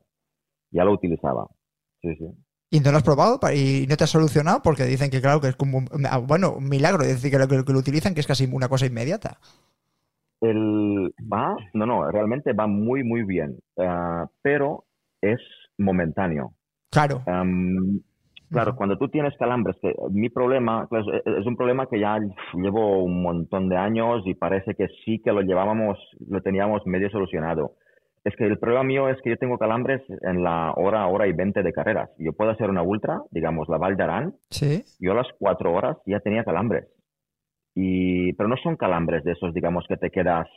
ya 0.72 0.84
lo 0.84 0.94
utilizaba. 0.94 1.48
Sí, 2.02 2.16
sí. 2.16 2.26
¿Y 2.72 2.80
no 2.80 2.92
lo 2.92 2.98
has 2.98 3.04
probado 3.04 3.40
y 3.54 3.86
no 3.88 3.96
te 3.96 4.06
has 4.06 4.10
solucionado? 4.10 4.62
Porque 4.64 4.86
dicen 4.86 5.12
que, 5.12 5.22
claro, 5.22 5.40
que 5.40 5.50
es 5.50 5.56
como. 5.56 5.86
Ah, 6.10 6.18
bueno, 6.18 6.54
un 6.54 6.68
milagro. 6.68 7.04
decir, 7.04 7.30
que 7.30 7.38
lo, 7.38 7.48
que 7.48 7.72
lo 7.72 7.80
utilizan 7.80 8.16
que 8.16 8.22
es 8.22 8.28
casi 8.28 8.50
una 8.52 8.68
cosa 8.68 8.88
inmediata 8.88 9.38
el 10.44 11.14
va, 11.32 11.56
no, 11.74 11.86
no, 11.86 12.12
realmente 12.12 12.54
va 12.54 12.68
muy, 12.68 13.04
muy 13.04 13.24
bien, 13.24 13.58
ah, 13.80 14.28
pero 14.42 14.84
es 15.22 15.40
momentáneo. 15.78 16.54
Claro. 16.92 17.24
claro, 18.52 18.76
cuando 18.76 18.98
tú 18.98 19.08
tienes 19.08 19.36
calambres, 19.40 19.76
que 19.82 19.96
mi 20.12 20.30
problema 20.30 20.86
pues, 20.88 21.06
e, 21.08 21.18
e, 21.28 21.40
es 21.40 21.46
un 21.48 21.56
problema 21.56 21.88
que 21.88 22.00
ya 22.00 22.20
llevo 22.54 23.04
un 23.04 23.24
montón 23.24 23.70
de 23.70 23.78
años 23.78 24.22
y 24.26 24.36
parece 24.36 24.76
que 24.76 24.88
sí 25.04 25.20
que 25.24 25.32
lo 25.32 25.42
llevábamos, 25.42 25.98
lo 26.28 26.42
teníamos 26.42 26.86
medio 26.86 27.10
solucionado. 27.10 27.76
Es 28.24 28.36
que 28.38 28.46
el 28.46 28.60
problema 28.60 28.84
mío 28.84 29.10
es 29.10 29.22
que 29.22 29.32
yo 29.32 29.38
tengo 29.38 29.58
calambres 29.58 30.02
en 30.22 30.44
la 30.44 30.74
hora, 30.76 31.08
hora 31.08 31.28
y 31.28 31.34
veinte 31.34 31.62
de 31.62 31.74
carreras. 31.74 32.10
Yo 32.18 32.32
puedo 32.32 32.52
hacer 32.52 32.70
una 32.70 32.82
ultra, 32.82 33.22
digamos, 33.32 33.68
la 33.68 33.78
Val 33.78 33.98
de 33.98 34.04
Arán. 34.04 34.36
Sí. 34.50 34.84
Yo 35.00 35.12
a 35.12 35.16
las 35.16 35.28
cuatro 35.40 35.74
horas 35.74 35.98
ya 36.06 36.20
tenía 36.20 36.46
calambres. 36.46 36.86
Y, 37.76 38.34
pero 38.34 38.50
no 38.50 38.58
son 38.58 38.76
calambres 38.76 39.24
de 39.24 39.32
esos, 39.32 39.54
digamos, 39.54 39.86
que 39.88 39.98
te 39.98 40.12
quedas 40.12 40.48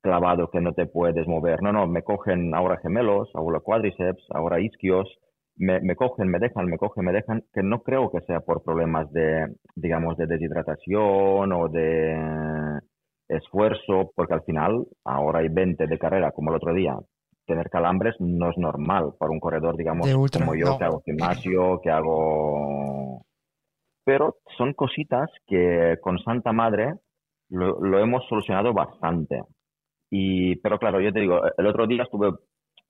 clavado, 0.00 0.50
que 0.50 0.60
no 0.60 0.72
te 0.72 0.86
puedes 0.86 1.26
mover. 1.26 1.62
No, 1.62 1.72
no, 1.72 1.86
me 1.86 2.02
cogen 2.02 2.54
ahora 2.54 2.78
gemelos, 2.78 3.28
ahora 3.34 3.60
cuádriceps, 3.60 4.24
ahora 4.30 4.60
isquios, 4.60 5.08
me, 5.56 5.80
me, 5.80 5.96
cogen, 5.96 6.28
me 6.28 6.38
dejan, 6.38 6.66
me 6.66 6.78
cogen, 6.78 7.04
me 7.04 7.12
dejan, 7.12 7.42
que 7.52 7.62
no 7.62 7.82
creo 7.82 8.10
que 8.10 8.20
sea 8.22 8.40
por 8.40 8.62
problemas 8.62 9.10
de, 9.12 9.54
digamos, 9.74 10.16
de 10.16 10.26
deshidratación 10.26 11.52
o 11.52 11.68
de 11.68 12.80
esfuerzo, 13.28 14.12
porque 14.14 14.34
al 14.34 14.42
final, 14.42 14.86
ahora 15.04 15.40
hay 15.40 15.48
20 15.48 15.86
de 15.86 15.98
carrera, 15.98 16.30
como 16.30 16.50
el 16.50 16.56
otro 16.56 16.72
día, 16.72 16.96
tener 17.46 17.70
calambres 17.70 18.14
no 18.18 18.50
es 18.50 18.58
normal 18.58 19.14
para 19.18 19.32
un 19.32 19.40
corredor, 19.40 19.76
digamos, 19.76 20.08
como 20.32 20.54
yo, 20.54 20.78
que 20.78 20.84
hago 20.84 21.02
gimnasio, 21.04 21.80
que 21.82 21.90
hago 21.90 23.24
pero 24.06 24.36
son 24.56 24.72
cositas 24.72 25.28
que 25.48 25.98
con 26.00 26.20
Santa 26.20 26.52
Madre 26.52 26.94
lo, 27.48 27.98
hemos 27.98 28.24
solucionado 28.28 28.72
bastante. 28.72 29.42
Y, 30.08 30.54
pero 30.60 30.78
claro, 30.78 31.00
yo 31.00 31.12
te 31.12 31.18
digo, 31.18 31.40
el 31.58 31.66
otro 31.66 31.88
día 31.88 32.04
estuve 32.04 32.30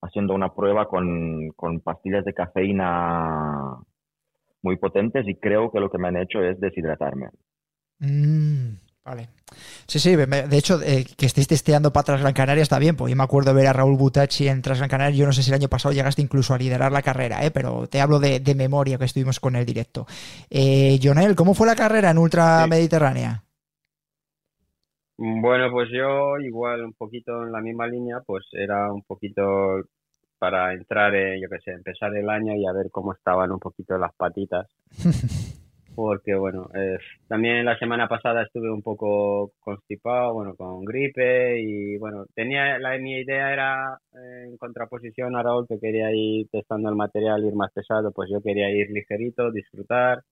haciendo 0.03 0.35
una 0.35 0.55
prueba 0.55 0.85
con, 0.85 1.49
con 1.57 1.81
pastillas 1.81 2.23
de 2.27 2.35
cafeína 2.35 3.79
muy 4.61 4.77
potentes 4.77 5.27
y 5.27 5.37
creo 5.37 5.73
que 5.73 5.81
lo 5.81 5.89
que 5.89 5.97
me 5.97 6.09
han 6.09 6.19
hecho 6.19 6.43
es 6.43 6.61
deshidratarme. 6.61 7.31
Mm. 7.99 8.75
Vale. 9.07 9.29
Sí, 9.87 10.01
sí, 10.01 10.17
de 10.17 10.59
hecho, 10.59 10.83
eh, 10.83 11.05
que 11.17 11.27
estéis 11.27 11.47
testeando 11.47 11.93
para 11.93 12.03
Transgran 12.03 12.35
Canaria 12.35 12.63
está 12.63 12.81
bien, 12.81 12.97
pues 12.97 13.11
yo 13.11 13.17
me 13.17 13.23
acuerdo 13.23 13.55
ver 13.55 13.69
a 13.69 13.73
Raúl 13.73 13.97
Butachi 13.97 14.49
en 14.49 14.63
Transgran 14.63 14.91
Canaria, 14.91 15.17
yo 15.17 15.27
no 15.27 15.33
sé 15.33 15.45
si 15.45 15.51
el 15.51 15.55
año 15.55 15.69
pasado 15.69 15.95
llegaste 15.95 16.23
incluso 16.23 16.53
a 16.53 16.59
liderar 16.59 16.91
la 16.91 17.03
carrera, 17.03 17.45
¿eh? 17.47 17.53
pero 17.53 17.87
te 17.87 18.01
hablo 18.01 18.19
de, 18.19 18.43
memoria 18.57 18.99
que 18.99 19.05
estuvimos 19.05 19.39
con 19.39 19.55
el 19.55 19.65
directo. 19.65 20.07
Eh, 20.51 20.99
Jonel, 21.01 21.37
¿cómo 21.37 21.55
fue 21.55 21.69
la 21.69 21.77
carrera 21.77 22.11
en 22.11 22.19
Ultra 22.19 22.67
Mediterránea? 22.67 23.45
Bueno, 25.19 25.71
pues 25.71 25.89
yo 25.93 26.37
igual 26.39 26.85
un 26.85 26.95
poquito 26.95 27.45
en 27.45 27.53
la 27.53 27.61
misma 27.61 27.87
línea, 27.87 28.17
pues 28.27 28.45
era 28.53 28.93
un 28.93 29.03
poquito 29.03 29.83
para 30.39 30.75
entrar, 30.75 31.13
yo 31.13 31.49
qué 31.49 31.61
sé, 31.65 31.71
empezar 31.71 32.15
el 32.17 32.29
año 32.29 32.55
y 32.57 32.67
a 32.67 32.73
ver 32.73 32.91
cómo 32.91 33.13
estaban 33.13 33.53
un 33.53 33.61
poquito 33.61 33.97
las 33.97 34.13
patitas. 34.15 34.67
porque 35.97 36.35
bueno, 36.37 36.69
eh, 36.75 36.99
también 37.27 37.65
la 37.65 37.79
semana 37.79 38.07
pasada 38.07 38.43
estuve 38.43 38.71
un 38.71 38.83
poco 38.83 39.53
constipado, 39.61 40.35
bueno, 40.35 40.55
con 40.55 40.85
gripe 40.85 41.59
y 41.61 41.97
bueno, 41.97 42.27
tenía 42.35 42.79
la 42.79 42.99
mi 42.99 43.15
idea 43.21 43.53
era 43.53 43.99
en 44.15 44.57
contraposición 44.59 45.35
a 45.37 45.43
Raúl 45.43 45.67
que 45.67 45.81
quería 45.81 46.13
ir 46.13 46.49
testando 46.51 46.91
el 46.91 46.97
material, 46.97 47.45
ir 47.45 47.55
más 47.55 47.73
pesado, 47.73 48.13
pues 48.13 48.31
yo 48.31 48.43
quería 48.43 48.71
ir 48.71 48.91
ligerito, 48.91 49.51
disfrutar 49.51 50.23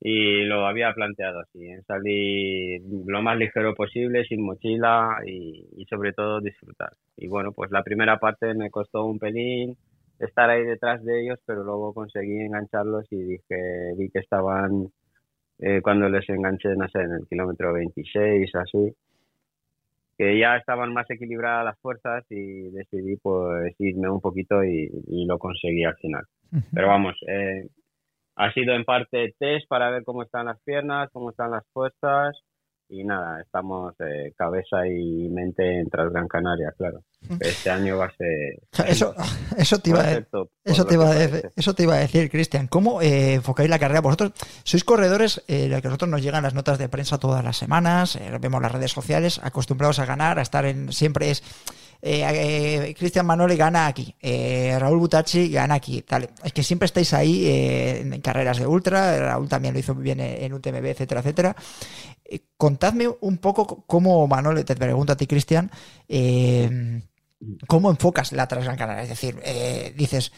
y 0.00 0.44
lo 0.44 0.66
había 0.66 0.92
planteado 0.94 1.40
así, 1.40 1.66
en 1.66 1.82
salir 1.84 2.82
lo 3.06 3.22
más 3.22 3.36
ligero 3.38 3.74
posible, 3.74 4.24
sin 4.24 4.42
mochila 4.42 5.20
y, 5.26 5.66
y 5.76 5.84
sobre 5.86 6.12
todo 6.12 6.40
disfrutar. 6.40 6.92
Y 7.16 7.28
bueno, 7.28 7.52
pues 7.52 7.70
la 7.70 7.82
primera 7.82 8.18
parte 8.18 8.54
me 8.54 8.70
costó 8.70 9.04
un 9.04 9.18
pelín, 9.18 9.76
estar 10.20 10.50
ahí 10.50 10.64
detrás 10.64 11.02
de 11.04 11.22
ellos, 11.22 11.38
pero 11.46 11.64
luego 11.64 11.94
conseguí 11.94 12.40
engancharlos 12.40 13.06
y 13.10 13.22
dije, 13.22 13.94
vi 13.96 14.10
que 14.10 14.20
estaban, 14.20 14.88
eh, 15.58 15.80
cuando 15.82 16.08
les 16.08 16.28
enganché, 16.28 16.76
no 16.76 16.88
sé, 16.88 17.00
en 17.00 17.12
el 17.12 17.26
kilómetro 17.28 17.72
26, 17.72 18.54
así, 18.54 18.94
que 20.16 20.38
ya 20.38 20.56
estaban 20.56 20.92
más 20.92 21.10
equilibradas 21.10 21.64
las 21.64 21.78
fuerzas 21.80 22.24
y 22.28 22.70
decidí 22.70 23.16
pues 23.16 23.74
irme 23.78 24.10
un 24.10 24.20
poquito 24.20 24.62
y, 24.62 24.90
lo 25.26 25.38
conseguí 25.38 25.84
al 25.84 25.96
final. 25.96 26.24
Pero 26.74 26.88
vamos, 26.88 27.14
eh, 27.26 27.68
ha 28.36 28.52
sido 28.52 28.74
en 28.74 28.84
parte 28.84 29.34
test 29.38 29.66
para 29.68 29.90
ver 29.90 30.04
cómo 30.04 30.22
están 30.22 30.46
las 30.46 30.60
piernas, 30.62 31.08
cómo 31.12 31.30
están 31.30 31.52
las 31.52 31.64
fuerzas 31.72 32.38
y 32.90 33.04
nada, 33.04 33.40
estamos 33.40 33.94
eh, 34.00 34.32
cabeza 34.36 34.86
y 34.86 35.28
mente 35.28 35.80
en 35.80 35.88
Gran 35.88 36.26
Canaria, 36.26 36.74
claro. 36.76 37.04
Este 37.38 37.70
año 37.70 37.98
va 37.98 38.06
a 38.06 38.16
ser... 38.16 38.88
Eso, 38.88 39.14
eso 39.56 39.78
te 39.78 39.90
iba 39.90 40.00
a, 40.00 40.24
eso 40.64 40.84
te 40.84 40.94
iba 40.94 41.08
a 41.08 41.14
decir, 41.14 41.50
eso 41.54 41.74
te 41.74 41.82
iba 41.84 41.94
a 41.94 41.98
decir, 41.98 42.28
Cristian. 42.30 42.66
¿Cómo 42.66 43.00
eh, 43.00 43.34
enfocáis 43.34 43.70
la 43.70 43.78
carrera? 43.78 44.00
Vosotros 44.00 44.32
sois 44.64 44.82
corredores, 44.82 45.42
eh, 45.46 45.68
que 45.68 45.86
a 45.86 45.90
nosotros 45.90 46.10
nos 46.10 46.22
llegan 46.22 46.42
las 46.42 46.54
notas 46.54 46.78
de 46.78 46.88
prensa 46.88 47.18
todas 47.18 47.44
las 47.44 47.56
semanas, 47.56 48.16
eh, 48.16 48.38
vemos 48.40 48.60
las 48.60 48.72
redes 48.72 48.90
sociales, 48.90 49.40
acostumbrados 49.42 50.00
a 50.00 50.06
ganar, 50.06 50.38
a 50.38 50.42
estar 50.42 50.64
en... 50.64 50.92
Siempre 50.92 51.30
es 51.30 51.42
Cristian 52.02 53.26
Manoli 53.26 53.56
gana 53.56 53.86
aquí, 53.86 54.16
eh, 54.22 54.74
Raúl 54.80 55.00
Butachi 55.00 55.50
gana 55.50 55.74
aquí, 55.74 56.00
tal. 56.00 56.30
Es 56.42 56.54
que 56.54 56.62
siempre 56.62 56.86
estáis 56.86 57.12
ahí 57.12 57.46
en 57.46 58.18
carreras 58.22 58.58
de 58.58 58.66
ultra, 58.66 59.18
Raúl 59.18 59.50
también 59.50 59.74
lo 59.74 59.80
hizo 59.80 59.94
bien 59.94 60.18
en 60.18 60.50
UTMB, 60.54 60.86
etcétera, 60.86 61.20
etcétera. 61.20 61.54
Contadme 62.56 63.08
un 63.20 63.38
poco 63.38 63.84
cómo, 63.86 64.26
Manoli, 64.26 64.64
te 64.64 64.76
pregunto 64.76 65.12
a 65.12 65.16
ti, 65.16 65.26
Cristian, 65.26 65.70
cómo 67.66 67.90
enfocas 67.90 68.32
la 68.32 68.46
Transgran. 68.46 68.98
Es 69.00 69.08
decir, 69.08 69.40
dices, 69.96 70.32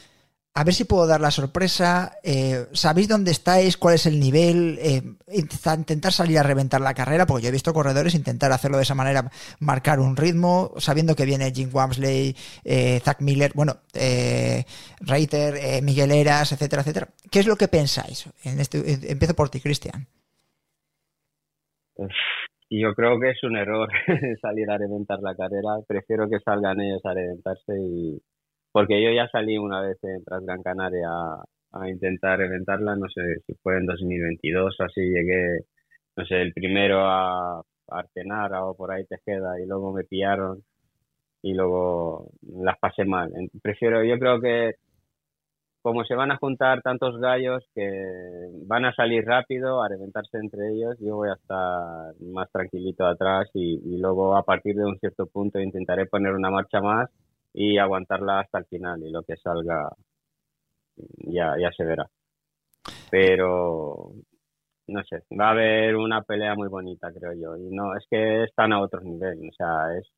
a 0.55 0.65
ver 0.65 0.75
si 0.75 0.85
puedo 0.85 1.07
dar 1.07 1.21
la 1.21 1.31
sorpresa. 1.31 2.19
Eh, 2.23 2.67
¿Sabéis 2.73 3.09
dónde 3.09 3.31
estáis? 3.31 3.79
¿Cuál 3.79 3.95
es 3.95 4.05
el 4.05 4.21
nivel? 4.21 4.79
Eh, 4.83 5.03
intentar 5.33 6.13
salir 6.13 6.39
a 6.39 6.43
reventar 6.43 6.83
la 6.83 6.93
carrera, 6.93 7.25
porque 7.25 7.45
yo 7.45 7.49
he 7.49 7.53
visto 7.53 7.73
corredores 7.73 8.15
intentar 8.15 8.53
hacerlo 8.53 8.77
de 8.77 8.83
esa 8.83 8.95
manera, 8.95 9.31
marcar 9.61 9.99
un 9.99 10.15
ritmo, 10.15 10.75
sabiendo 10.77 11.17
que 11.17 11.25
viene 11.25 11.53
Jim 11.53 11.71
Wamsley, 11.73 12.37
eh, 12.65 13.01
Zach 13.03 13.21
Miller, 13.21 13.53
bueno, 13.55 13.79
Reiter, 15.01 15.83
Miguel 15.83 16.13
Eras, 16.13 16.53
etcétera, 16.53 16.83
etcétera. 16.83 17.09
¿Qué 17.31 17.41
es 17.41 17.47
lo 17.47 17.57
que 17.57 17.69
pensáis? 17.69 18.27
En 18.45 18.61
este, 18.61 19.11
empiezo 19.11 19.35
por 19.35 19.49
ti, 19.49 19.61
Cristian. 19.61 20.07
Yo 22.71 22.95
creo 22.95 23.21
que 23.21 23.31
es 23.31 23.43
un 23.45 23.57
error 23.57 23.89
salir 24.41 24.71
a 24.71 24.79
reventar 24.79 25.21
la 25.21 25.35
carrera. 25.35 25.81
Prefiero 25.87 26.29
que 26.29 26.41
salgan 26.41 26.81
ellos 26.81 27.05
a 27.05 27.15
reventarse 27.15 27.75
y 27.79 28.19
porque 28.73 29.03
yo 29.03 29.11
ya 29.13 29.29
salí 29.29 29.59
una 29.59 29.83
vez 29.83 29.99
en 30.03 30.25
Transgran 30.25 30.63
Canaria 30.63 31.09
a, 31.73 31.89
intentar 31.89 32.39
reventarla, 32.39 32.97
no 32.97 33.09
sé 33.09 33.21
si 33.47 33.55
fue 33.63 33.77
en 33.79 33.87
2022, 33.87 34.77
así 34.81 35.01
llegué, 35.03 35.61
no 36.17 36.25
sé, 36.27 36.41
el 36.41 36.53
primero 36.55 37.01
a 37.07 37.63
Artenara 37.89 38.65
o 38.65 38.75
por 38.77 38.91
ahí 38.93 39.05
Tejeda 39.07 39.61
y 39.61 39.67
luego 39.67 39.93
me 39.93 40.05
pillaron 40.05 40.63
y 41.43 41.55
luego 41.55 42.31
las 42.43 42.79
pasé 42.79 43.05
mal. 43.05 43.31
Prefiero, 43.63 44.05
yo 44.05 44.19
creo 44.19 44.41
que 44.41 44.75
como 45.83 46.05
se 46.05 46.15
van 46.15 46.31
a 46.31 46.37
juntar 46.37 46.81
tantos 46.83 47.19
gallos 47.19 47.65
que 47.75 47.91
van 48.67 48.85
a 48.85 48.95
salir 48.95 49.25
rápido 49.25 49.83
a 49.83 49.89
reventarse 49.89 50.39
entre 50.39 50.73
ellos, 50.73 50.97
yo 51.01 51.17
voy 51.17 51.31
a 51.31 51.35
estar 51.35 52.15
más 52.21 52.51
tranquilito 52.53 53.05
atrás 53.05 53.51
y, 53.55 53.75
y 53.85 53.99
luego 53.99 54.37
a 54.37 54.45
partir 54.45 54.77
de 54.77 54.85
un 54.85 54.99
cierto 54.99 55.27
punto 55.27 55.59
intentaré 55.61 56.07
poner 56.07 56.33
una 56.33 56.51
marcha 56.51 56.81
más 56.81 57.11
y 57.53 57.79
aguantarla 57.79 58.41
hasta 58.41 58.59
el 58.59 58.67
final 58.67 59.03
y 59.03 59.11
lo 59.11 59.23
que 59.23 59.37
salga 59.37 59.91
ya, 61.27 61.55
ya 61.59 61.71
se 61.73 61.85
verá. 61.85 62.07
Pero 63.11 64.13
no 64.89 65.03
sé, 65.05 65.23
va 65.39 65.49
a 65.49 65.51
haber 65.53 65.97
una 65.97 66.23
pelea 66.23 66.55
muy 66.55 66.69
bonita, 66.69 67.13
creo 67.13 67.33
yo. 67.35 67.57
Y 67.57 67.75
no, 67.75 67.97
es 67.97 68.05
que 68.11 68.45
están 68.45 68.73
a 68.73 68.81
otro 68.81 69.01
nivel. 69.01 69.49
O 69.49 69.53
sea, 69.53 69.97
es 69.99 70.09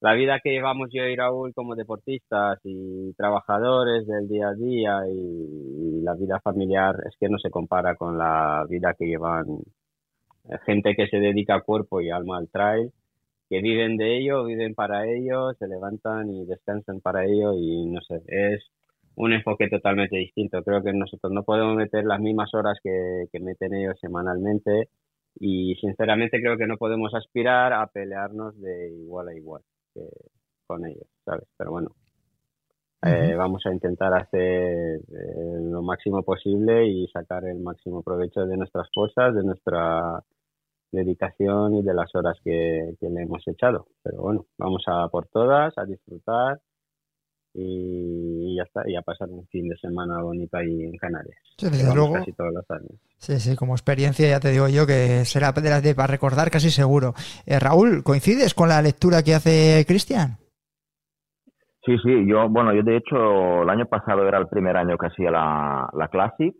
la 0.00 0.14
vida 0.14 0.40
que 0.40 0.50
llevamos 0.50 0.88
yo 0.92 1.04
y 1.04 1.16
Raúl 1.16 1.52
como 1.54 1.74
deportistas 1.74 2.60
y 2.64 3.12
trabajadores 3.14 4.06
del 4.06 4.28
día 4.28 4.48
a 4.48 4.54
día 4.54 5.00
y, 5.12 6.00
la 6.02 6.14
vida 6.14 6.40
familiar 6.40 6.96
es 7.06 7.16
que 7.20 7.28
no 7.28 7.38
se 7.38 7.50
compara 7.50 7.94
con 7.96 8.16
la 8.16 8.64
vida 8.68 8.94
que 8.98 9.06
llevan 9.06 9.44
eh, 10.44 10.56
gente 10.64 10.94
que 10.94 11.08
se 11.08 11.18
dedica 11.18 11.60
cuerpo 11.62 12.00
y 12.00 12.10
alma 12.10 12.38
al 12.38 12.48
trail, 12.48 12.92
que 13.50 13.60
viven 13.60 13.96
de 13.96 14.18
ello, 14.18 14.44
viven 14.44 14.74
para 14.74 15.06
ello, 15.06 15.52
se 15.58 15.68
levantan 15.68 16.30
y 16.30 16.46
descansan 16.46 17.00
para 17.00 17.24
ello 17.26 17.52
y 17.54 17.86
no 17.86 18.00
sé, 18.02 18.22
es 18.28 18.64
un 19.16 19.32
enfoque 19.32 19.68
totalmente 19.68 20.16
distinto. 20.16 20.62
Creo 20.64 20.82
que 20.82 20.92
nosotros 20.92 21.32
no 21.32 21.42
podemos 21.44 21.76
meter 21.76 22.04
las 22.04 22.20
mismas 22.20 22.54
horas 22.54 22.78
que, 22.82 23.26
que 23.32 23.40
meten 23.40 23.74
ellos 23.74 23.98
semanalmente 24.00 24.88
y 25.40 25.74
sinceramente 25.80 26.40
creo 26.40 26.56
que 26.56 26.66
no 26.66 26.76
podemos 26.78 27.14
aspirar 27.14 27.72
a 27.72 27.86
pelearnos 27.88 28.60
de 28.60 28.90
igual 28.90 29.28
a 29.28 29.34
igual 29.36 29.62
con 30.66 30.86
ellos, 30.86 31.06
¿sabes? 31.24 31.48
Pero 31.56 31.70
bueno, 31.70 31.90
eh, 33.02 33.34
vamos 33.36 33.62
a 33.64 33.72
intentar 33.72 34.12
hacer 34.14 35.00
eh, 35.00 35.60
lo 35.60 35.82
máximo 35.82 36.22
posible 36.22 36.86
y 36.86 37.06
sacar 37.08 37.44
el 37.44 37.60
máximo 37.60 38.02
provecho 38.02 38.44
de 38.44 38.56
nuestras 38.56 38.88
cosas, 38.94 39.34
de 39.34 39.44
nuestra 39.44 40.22
dedicación 40.90 41.76
y 41.76 41.82
de 41.82 41.94
las 41.94 42.14
horas 42.14 42.36
que, 42.42 42.94
que 42.98 43.08
le 43.08 43.22
hemos 43.22 43.46
echado. 43.46 43.86
Pero 44.02 44.22
bueno, 44.22 44.46
vamos 44.58 44.82
a 44.86 45.08
por 45.08 45.26
todas, 45.28 45.76
a 45.78 45.84
disfrutar 45.84 46.60
y 47.60 48.56
ya 48.56 48.62
está, 48.62 48.82
y 48.88 48.94
a 48.94 49.02
pasar 49.02 49.28
un 49.30 49.44
fin 49.48 49.68
de 49.68 49.76
semana 49.78 50.22
bonito 50.22 50.56
ahí 50.56 50.84
en 50.84 50.96
Canarias. 50.96 51.36
Sí, 51.56 51.66
desde 51.66 51.92
luego. 51.92 52.14
Casi 52.14 52.32
todos 52.32 52.52
los 52.52 52.70
años. 52.70 52.92
Sí, 53.16 53.40
sí, 53.40 53.56
como 53.56 53.74
experiencia 53.74 54.28
ya 54.28 54.38
te 54.38 54.50
digo 54.50 54.68
yo 54.68 54.86
que 54.86 55.24
será 55.24 55.50
de 55.50 55.68
las 55.68 55.82
de 55.82 55.94
para 55.94 56.06
recordar 56.06 56.50
casi 56.50 56.70
seguro. 56.70 57.14
Eh, 57.46 57.58
Raúl, 57.58 58.04
¿coincides 58.04 58.54
con 58.54 58.68
la 58.68 58.80
lectura 58.80 59.24
que 59.24 59.34
hace 59.34 59.84
Cristian? 59.88 60.38
Sí, 61.84 61.96
sí, 62.04 62.26
yo, 62.28 62.48
bueno, 62.48 62.72
yo 62.74 62.82
de 62.82 62.96
hecho 62.96 63.62
el 63.62 63.70
año 63.70 63.86
pasado 63.86 64.28
era 64.28 64.38
el 64.38 64.46
primer 64.46 64.76
año 64.76 64.96
que 64.96 65.06
hacía 65.06 65.30
la, 65.30 65.88
la 65.94 66.08
Classic, 66.08 66.54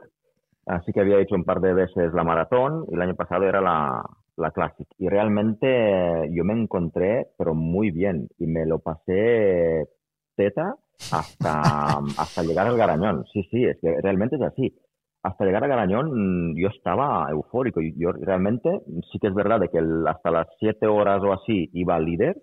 así 0.66 0.92
que 0.92 1.00
había 1.00 1.20
hecho 1.20 1.36
un 1.36 1.44
par 1.44 1.60
de 1.60 1.74
veces 1.74 2.12
la 2.12 2.24
maratón 2.24 2.86
y 2.90 2.94
el 2.94 3.02
año 3.02 3.14
pasado 3.14 3.44
era 3.44 3.60
la, 3.60 4.02
la 4.36 4.50
Classic. 4.50 4.88
Y 4.98 5.08
realmente 5.08 6.28
yo 6.32 6.44
me 6.44 6.54
encontré, 6.54 7.28
pero 7.36 7.54
muy 7.54 7.90
bien, 7.90 8.28
y 8.38 8.46
me 8.46 8.66
lo 8.66 8.80
pasé 8.80 9.88
teta 10.34 10.74
hasta, 11.12 11.98
hasta 12.18 12.42
llegar 12.42 12.66
al 12.66 12.76
Garañón. 12.76 13.24
Sí, 13.32 13.42
sí, 13.50 13.64
es 13.64 13.78
que 13.80 14.00
realmente 14.02 14.36
es 14.36 14.42
así. 14.42 14.74
Hasta 15.22 15.44
llegar 15.44 15.64
al 15.64 15.70
Garañón 15.70 16.52
mm, 16.52 16.56
yo 16.56 16.68
estaba 16.68 17.30
eufórico. 17.30 17.80
Yo 17.80 18.12
realmente, 18.12 18.80
sí 19.12 19.18
que 19.18 19.28
es 19.28 19.34
verdad 19.34 19.60
de 19.60 19.68
que 19.68 19.80
hasta 20.06 20.30
las 20.30 20.46
siete 20.58 20.86
horas 20.86 21.22
o 21.22 21.32
así 21.32 21.70
iba 21.72 21.98
líder, 21.98 22.36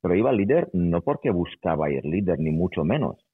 pero 0.00 0.14
iba 0.14 0.32
líder 0.32 0.68
no 0.72 1.00
porque 1.02 1.30
buscaba 1.30 1.90
ir 1.90 2.04
líder, 2.04 2.38
ni 2.38 2.50
mucho 2.50 2.84
menos. 2.84 3.24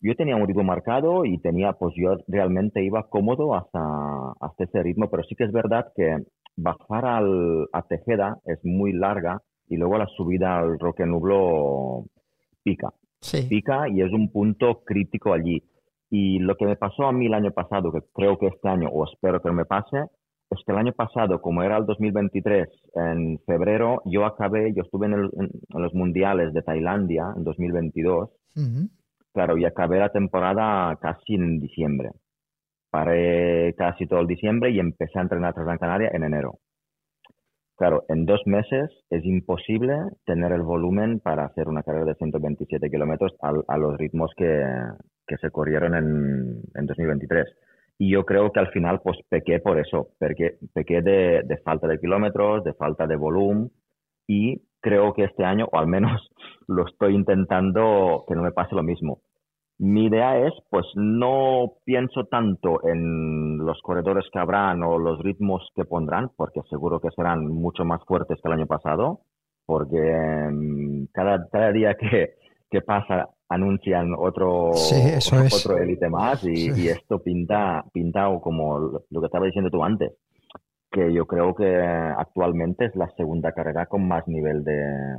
Yo 0.00 0.14
tenía 0.16 0.36
un 0.36 0.46
ritmo 0.46 0.64
marcado 0.64 1.26
y 1.26 1.38
tenía, 1.38 1.74
pues 1.74 1.94
yo 1.96 2.16
realmente 2.26 2.82
iba 2.82 3.08
cómodo 3.08 3.54
hasta, 3.54 4.32
hasta 4.40 4.64
ese 4.64 4.82
ritmo, 4.82 5.10
pero 5.10 5.22
sí 5.24 5.34
que 5.34 5.44
es 5.44 5.52
verdad 5.52 5.92
que 5.94 6.16
bajar 6.56 7.04
al, 7.04 7.68
a 7.72 7.82
Tejeda 7.82 8.38
es 8.46 8.58
muy 8.64 8.92
larga 8.92 9.42
y 9.68 9.76
luego 9.76 9.98
la 9.98 10.06
subida 10.06 10.58
al 10.58 10.78
Roque 10.78 11.04
Nublo 11.04 12.04
pica 12.62 12.88
pica 13.48 13.88
y 13.88 14.02
es 14.02 14.12
un 14.12 14.30
punto 14.30 14.82
crítico 14.84 15.32
allí. 15.32 15.62
Y 16.10 16.40
lo 16.40 16.56
que 16.56 16.66
me 16.66 16.76
pasó 16.76 17.04
a 17.04 17.12
mí 17.12 17.26
el 17.26 17.34
año 17.34 17.52
pasado, 17.52 17.92
que 17.92 18.00
creo 18.12 18.38
que 18.38 18.48
este 18.48 18.68
año, 18.68 18.88
o 18.88 19.04
espero 19.04 19.40
que 19.40 19.50
me 19.52 19.64
pase, 19.64 20.06
es 20.50 20.58
que 20.66 20.72
el 20.72 20.78
año 20.78 20.92
pasado, 20.92 21.40
como 21.40 21.62
era 21.62 21.76
el 21.76 21.86
2023, 21.86 22.68
en 22.94 23.38
febrero, 23.46 24.02
yo 24.04 24.24
acabé, 24.26 24.72
yo 24.74 24.82
estuve 24.82 25.06
en, 25.06 25.30
los 25.68 25.94
mundiales 25.94 26.52
de 26.52 26.62
Tailandia 26.62 27.32
en 27.36 27.44
2022, 27.44 28.30
claro, 29.32 29.56
y 29.56 29.64
acabé 29.64 30.00
la 30.00 30.10
temporada 30.10 30.96
casi 31.00 31.34
en 31.34 31.60
diciembre. 31.60 32.10
Paré 32.90 33.74
casi 33.78 34.06
todo 34.08 34.20
el 34.20 34.26
diciembre 34.26 34.70
y 34.70 34.80
empecé 34.80 35.20
a 35.20 35.22
entrenar 35.22 35.54
tras 35.54 35.78
Canaria 35.78 36.10
en 36.12 36.24
enero. 36.24 36.58
Claro, 37.80 38.04
en 38.08 38.26
dos 38.26 38.42
meses 38.44 38.90
es 39.08 39.24
imposible 39.24 39.96
tener 40.26 40.52
el 40.52 40.60
volumen 40.60 41.18
para 41.18 41.46
hacer 41.46 41.66
una 41.66 41.82
carrera 41.82 42.04
de 42.04 42.14
127 42.14 42.90
kilómetros 42.90 43.32
a, 43.40 43.78
los 43.78 43.96
ritmos 43.96 44.30
que, 44.36 44.62
se 45.40 45.50
corrieron 45.50 45.94
en, 45.94 46.60
en, 46.74 46.86
2023. 46.86 47.46
Y 47.96 48.10
yo 48.10 48.26
creo 48.26 48.52
que 48.52 48.60
al 48.60 48.68
final 48.68 49.00
pues 49.02 49.16
pequé 49.30 49.60
por 49.60 49.78
eso, 49.78 50.10
pequé 50.18 51.00
de, 51.00 51.40
de 51.42 51.56
falta 51.64 51.88
de 51.88 51.98
kilómetros, 51.98 52.64
de 52.64 52.74
falta 52.74 53.06
de 53.06 53.16
volumen 53.16 53.70
y 54.26 54.60
creo 54.82 55.14
que 55.14 55.24
este 55.24 55.46
año, 55.46 55.66
o 55.72 55.78
al 55.78 55.86
menos 55.86 56.20
lo 56.68 56.86
estoy 56.86 57.14
intentando, 57.14 58.26
que 58.28 58.34
no 58.34 58.42
me 58.42 58.52
pase 58.52 58.74
lo 58.74 58.82
mismo. 58.82 59.22
Mi 59.82 60.08
idea 60.08 60.38
es, 60.46 60.52
pues 60.68 60.84
no 60.94 61.72
pienso 61.86 62.24
tanto 62.26 62.86
en 62.86 63.56
los 63.56 63.80
corredores 63.80 64.26
que 64.30 64.38
habrán 64.38 64.82
o 64.82 64.98
los 64.98 65.20
ritmos 65.20 65.66
que 65.74 65.86
pondrán, 65.86 66.28
porque 66.36 66.60
seguro 66.68 67.00
que 67.00 67.08
serán 67.16 67.46
mucho 67.46 67.86
más 67.86 68.04
fuertes 68.04 68.38
que 68.42 68.48
el 68.50 68.58
año 68.58 68.66
pasado, 68.66 69.20
porque 69.64 69.96
mm, 70.52 71.06
cada, 71.14 71.48
cada 71.50 71.72
día 71.72 71.94
que, 71.94 72.34
que 72.70 72.82
pasa 72.82 73.30
anuncian 73.48 74.12
otro, 74.18 74.68
otro 74.70 75.78
élite 75.78 76.10
más 76.10 76.44
y, 76.44 76.88
esto 76.88 77.22
pinta, 77.22 77.82
pinta 77.90 78.28
como 78.42 78.78
lo 78.78 79.20
que 79.20 79.26
estaba 79.26 79.46
diciendo 79.46 79.70
tú 79.70 79.82
antes, 79.82 80.12
que 80.92 81.10
yo 81.10 81.24
creo 81.24 81.54
que 81.54 81.74
actualmente 81.74 82.84
es 82.84 82.94
la 82.96 83.08
segunda 83.16 83.52
carrera 83.52 83.86
con 83.86 84.06
más 84.06 84.28
nivel 84.28 84.62
de, 84.62 85.16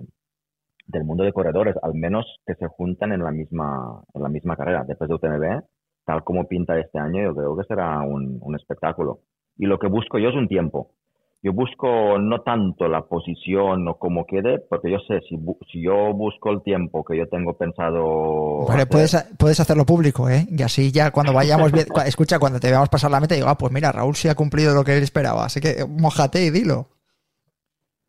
del 0.91 1.03
mundo 1.03 1.23
de 1.23 1.33
corredores, 1.33 1.75
al 1.81 1.93
menos 1.93 2.25
que 2.45 2.55
se 2.55 2.67
juntan 2.67 3.11
en 3.13 3.23
la 3.23 3.31
misma, 3.31 4.01
en 4.13 4.21
la 4.21 4.29
misma 4.29 4.55
carrera. 4.55 4.83
Después 4.87 5.07
de 5.07 5.15
UTMB, 5.15 5.63
tal 6.05 6.23
como 6.23 6.47
pinta 6.47 6.77
este 6.79 6.99
año, 6.99 7.23
yo 7.23 7.35
creo 7.35 7.57
que 7.57 7.63
será 7.63 7.99
un, 8.01 8.37
un 8.41 8.55
espectáculo. 8.55 9.19
Y 9.57 9.65
lo 9.65 9.79
que 9.79 9.87
busco 9.87 10.19
yo 10.19 10.29
es 10.29 10.35
un 10.35 10.47
tiempo. 10.47 10.91
Yo 11.43 11.53
busco 11.53 12.19
no 12.19 12.41
tanto 12.41 12.87
la 12.87 13.01
posición 13.01 13.87
o 13.87 13.97
cómo 13.97 14.25
quede, 14.27 14.59
porque 14.69 14.91
yo 14.91 14.99
sé, 15.07 15.21
si, 15.27 15.39
si 15.71 15.83
yo 15.83 16.13
busco 16.13 16.51
el 16.51 16.61
tiempo 16.61 17.03
que 17.03 17.17
yo 17.17 17.27
tengo 17.29 17.53
pensado... 17.57 18.63
puedes, 18.85 19.33
puedes 19.39 19.59
hacerlo 19.59 19.83
público, 19.83 20.29
¿eh? 20.29 20.45
Y 20.51 20.61
así 20.61 20.91
ya 20.91 21.09
cuando 21.09 21.33
vayamos, 21.33 21.71
bien, 21.71 21.87
escucha, 22.05 22.37
cuando 22.37 22.59
te 22.59 22.69
veamos 22.69 22.89
pasar 22.89 23.09
la 23.09 23.19
meta, 23.19 23.33
digo, 23.33 23.47
ah, 23.47 23.57
pues 23.57 23.73
mira, 23.73 23.91
Raúl 23.91 24.15
sí 24.15 24.27
ha 24.27 24.35
cumplido 24.35 24.75
lo 24.75 24.83
que 24.83 24.95
él 24.95 25.01
esperaba, 25.03 25.45
así 25.45 25.59
que 25.59 25.83
mojate 25.89 26.45
y 26.45 26.51
dilo. 26.51 26.89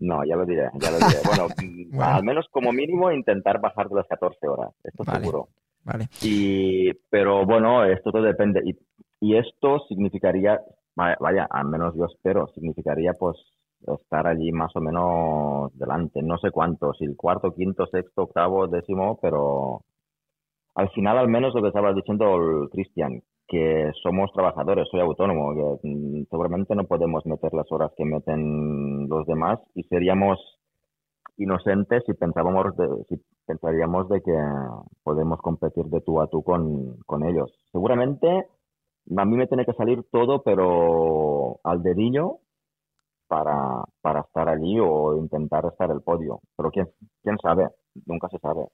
No, 0.02 0.24
ya 0.24 0.34
lo 0.34 0.44
diré, 0.44 0.68
ya 0.80 0.90
lo 0.90 0.98
diré. 0.98 1.20
Bueno, 1.92 2.06
al 2.16 2.24
menos 2.24 2.46
como 2.50 2.72
mínimo 2.72 3.12
intentar 3.12 3.60
bajar 3.60 3.88
de 3.88 3.96
las 3.96 4.08
14 4.08 4.48
horas, 4.48 4.74
esto 4.82 5.04
seguro. 5.04 5.48
Vale. 5.84 6.08
Y, 6.22 6.92
pero 7.10 7.44
bueno, 7.46 7.84
esto 7.84 8.10
todo 8.10 8.22
depende. 8.22 8.60
Y, 8.64 8.76
y 9.20 9.36
esto 9.36 9.78
significaría, 9.88 10.60
vaya, 10.96 11.46
al 11.48 11.68
menos 11.68 11.94
yo 11.94 12.06
espero, 12.06 12.48
significaría 12.54 13.12
pues 13.12 13.36
estar 13.86 14.26
allí 14.26 14.50
más 14.50 14.74
o 14.74 14.80
menos 14.80 15.76
delante. 15.78 16.22
No 16.22 16.38
sé 16.38 16.50
cuánto, 16.50 16.92
si 16.94 17.04
el 17.04 17.16
cuarto, 17.16 17.54
quinto, 17.54 17.86
sexto, 17.86 18.22
octavo, 18.22 18.66
décimo, 18.66 19.18
pero 19.20 19.82
al 20.74 20.90
final 20.90 21.18
al 21.18 21.28
menos 21.28 21.54
lo 21.54 21.62
que 21.62 21.68
estaba 21.68 21.92
diciendo 21.92 22.36
el 22.36 22.70
Cristian, 22.70 23.22
que 23.52 23.90
somos 24.02 24.32
trabajadores, 24.32 24.88
soy 24.90 25.00
autónomo, 25.00 25.52
mm, 25.82 26.22
seguramente 26.30 26.74
no 26.74 26.84
podemos 26.84 27.26
meter 27.26 27.52
las 27.52 27.70
horas 27.70 27.92
que 27.98 28.04
meten 28.06 29.06
los 29.10 29.26
demás 29.26 29.60
y 29.74 29.82
seríamos 29.82 30.38
inocentes 31.36 32.02
si 32.06 32.14
pensábamos 32.14 32.74
si 33.10 33.22
pensaríamos 33.46 34.08
de 34.08 34.22
que 34.22 34.34
podemos 35.02 35.38
competir 35.42 35.84
de 35.84 36.00
tú 36.00 36.22
a 36.22 36.28
tú 36.28 36.42
con, 36.42 36.96
con 37.04 37.24
ellos. 37.24 37.52
Seguramente 37.72 38.46
a 39.18 39.24
mí 39.26 39.36
me 39.36 39.46
tiene 39.46 39.66
que 39.66 39.74
salir 39.74 40.02
todo, 40.10 40.42
pero 40.42 41.60
al 41.62 41.82
dedillo 41.82 42.38
para, 43.28 43.84
para 44.00 44.20
estar 44.20 44.48
allí 44.48 44.78
o 44.80 45.14
intentar 45.18 45.66
estar 45.66 45.90
el 45.90 46.00
podio. 46.00 46.40
Pero 46.56 46.70
quién, 46.70 46.88
quién 47.22 47.36
sabe, 47.42 47.68
nunca 48.06 48.28
se 48.30 48.38
sabe. 48.38 48.66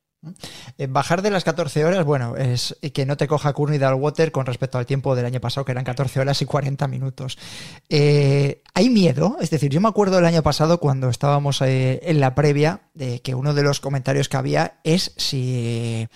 Eh, 0.78 0.88
bajar 0.88 1.22
de 1.22 1.30
las 1.30 1.44
14 1.44 1.84
horas, 1.84 2.04
bueno, 2.04 2.36
es 2.36 2.76
que 2.92 3.06
no 3.06 3.16
te 3.16 3.28
coja 3.28 3.52
Courtney 3.52 3.78
Water 3.78 4.32
con 4.32 4.46
respecto 4.46 4.76
al 4.76 4.86
tiempo 4.86 5.14
del 5.14 5.26
año 5.26 5.40
pasado, 5.40 5.64
que 5.64 5.72
eran 5.72 5.84
14 5.84 6.20
horas 6.20 6.42
y 6.42 6.44
40 6.44 6.88
minutos. 6.88 7.38
Eh, 7.88 8.62
¿Hay 8.74 8.90
miedo? 8.90 9.36
Es 9.40 9.50
decir, 9.50 9.70
yo 9.70 9.80
me 9.80 9.88
acuerdo 9.88 10.16
del 10.16 10.26
año 10.26 10.42
pasado 10.42 10.78
cuando 10.80 11.08
estábamos 11.08 11.62
eh, 11.62 12.00
en 12.02 12.20
la 12.20 12.34
previa, 12.34 12.80
de 12.94 13.20
que 13.20 13.34
uno 13.34 13.54
de 13.54 13.62
los 13.62 13.80
comentarios 13.80 14.28
que 14.28 14.36
había 14.36 14.80
es 14.82 15.12
si 15.16 16.08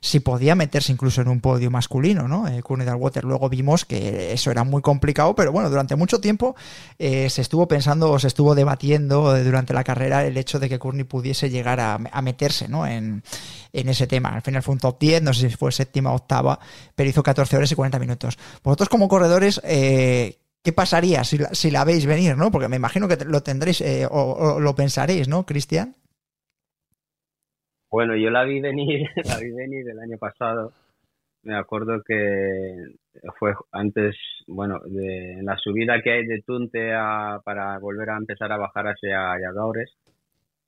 si 0.00 0.20
podía 0.20 0.54
meterse 0.54 0.92
incluso 0.92 1.20
en 1.20 1.28
un 1.28 1.40
podio 1.40 1.70
masculino, 1.70 2.26
¿no? 2.26 2.48
Eh, 2.48 2.62
Water. 2.62 3.24
Luego 3.24 3.48
vimos 3.48 3.84
que 3.84 4.32
eso 4.32 4.50
era 4.50 4.64
muy 4.64 4.82
complicado, 4.82 5.34
pero 5.34 5.52
bueno, 5.52 5.68
durante 5.68 5.96
mucho 5.96 6.20
tiempo 6.20 6.56
eh, 6.98 7.28
se 7.28 7.42
estuvo 7.42 7.68
pensando 7.68 8.10
o 8.10 8.18
se 8.18 8.28
estuvo 8.28 8.54
debatiendo 8.54 9.36
durante 9.44 9.74
la 9.74 9.84
carrera 9.84 10.24
el 10.24 10.36
hecho 10.36 10.58
de 10.58 10.68
que 10.68 10.78
Courtney 10.78 11.04
pudiese 11.04 11.50
llegar 11.50 11.80
a, 11.80 11.98
meterse, 12.22 12.68
¿no? 12.68 12.86
Ese 13.72 14.06
tema. 14.06 14.30
Al 14.30 14.42
final 14.42 14.62
fue 14.62 14.74
un 14.74 14.80
top 14.80 14.98
10, 14.98 15.22
no 15.22 15.32
sé 15.32 15.50
si 15.50 15.56
fue 15.56 15.72
séptima 15.72 16.12
o 16.12 16.16
octava, 16.16 16.58
pero 16.94 17.08
hizo 17.08 17.22
14 17.22 17.56
horas 17.56 17.72
y 17.72 17.74
40 17.74 17.98
minutos. 17.98 18.38
Vosotros 18.62 18.88
como 18.88 19.08
corredores, 19.08 19.60
eh, 19.64 20.36
¿qué 20.62 20.72
pasaría 20.72 21.24
si 21.24 21.38
la, 21.38 21.48
si 21.48 21.70
la 21.70 21.84
veis 21.84 22.06
venir, 22.06 22.36
¿no? 22.36 22.50
Porque 22.50 22.68
me 22.68 22.76
imagino 22.76 23.08
que 23.08 23.24
lo 23.24 23.42
tendréis 23.42 23.82
o, 24.10 24.58
lo 24.60 24.74
pensaréis, 24.74 25.28
¿no, 25.28 25.44
Cristian? 25.44 25.94
Bueno, 27.90 28.16
yo 28.16 28.30
la 28.30 28.44
vi 28.44 28.60
venir, 28.60 29.08
la 29.24 29.38
vi 29.38 29.50
venir 29.50 29.88
el 29.88 29.98
año 29.98 30.16
pasado. 30.18 30.72
Me 31.42 31.56
acuerdo 31.56 32.02
que 32.06 32.76
fue 33.38 33.52
antes, 33.72 34.14
bueno, 34.46 34.78
de 34.84 35.32
en 35.38 35.46
la 35.46 35.56
subida 35.56 36.02
que 36.02 36.12
hay 36.12 36.26
de 36.26 36.42
Tunte 36.42 36.92
a, 36.94 37.40
para 37.44 37.78
volver 37.78 38.10
a 38.10 38.18
empezar 38.18 38.52
a 38.52 38.58
bajar 38.58 38.88
hacia 38.88 39.40
Yadores. 39.40 39.90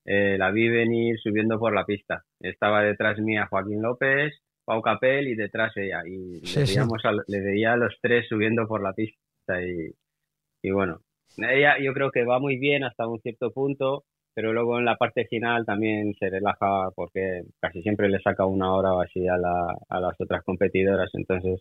Eh, 0.05 0.37
la 0.39 0.51
vi 0.51 0.69
venir 0.69 1.19
subiendo 1.21 1.59
por 1.59 1.75
la 1.75 1.85
pista. 1.85 2.25
Estaba 2.41 2.83
detrás 2.83 3.19
mía 3.21 3.47
Joaquín 3.49 3.83
López, 3.83 4.35
Pau 4.65 4.83
Capel 4.83 5.29
y 5.29 5.35
detrás 5.35 5.77
ella. 5.77 6.03
Y 6.07 6.41
Sí, 6.47 6.61
le, 6.61 6.67
sí. 6.67 6.73
veíamos 6.75 7.05
a, 7.05 7.13
le 7.13 7.41
veía 7.41 7.73
a 7.75 7.77
los 7.77 7.95
tres 8.01 8.27
subiendo 8.29 8.67
por 8.67 8.83
la 8.83 8.93
pista. 8.93 9.19
Y, 9.63 9.91
y 10.63 10.71
bueno, 10.71 11.01
ella 11.39 11.77
yo 11.81 11.93
creo 11.93 12.11
que 12.11 12.25
va 12.25 12.39
muy 12.39 12.59
bien 12.59 12.85
hasta 12.85 13.07
un 13.07 13.21
cierto 13.21 13.51
punto, 13.53 14.05
pero 14.35 14.53
luego 14.53 14.79
en 14.79 14.85
la 14.87 14.97
parte 14.97 15.27
final 15.27 15.65
también 15.67 16.15
se 16.19 16.31
relaja 16.31 16.91
porque 16.97 17.43
casi 17.61 17.83
siempre 17.83 18.09
le 18.09 18.21
saca 18.21 18.47
una 18.47 18.73
hora 18.75 18.95
o 18.95 19.01
así 19.01 19.27
a, 19.29 19.37
la, 19.37 19.77
a 19.89 20.01
las 20.01 20.21
otras 20.21 20.43
competidoras. 20.45 21.11
Entonces, 21.15 21.61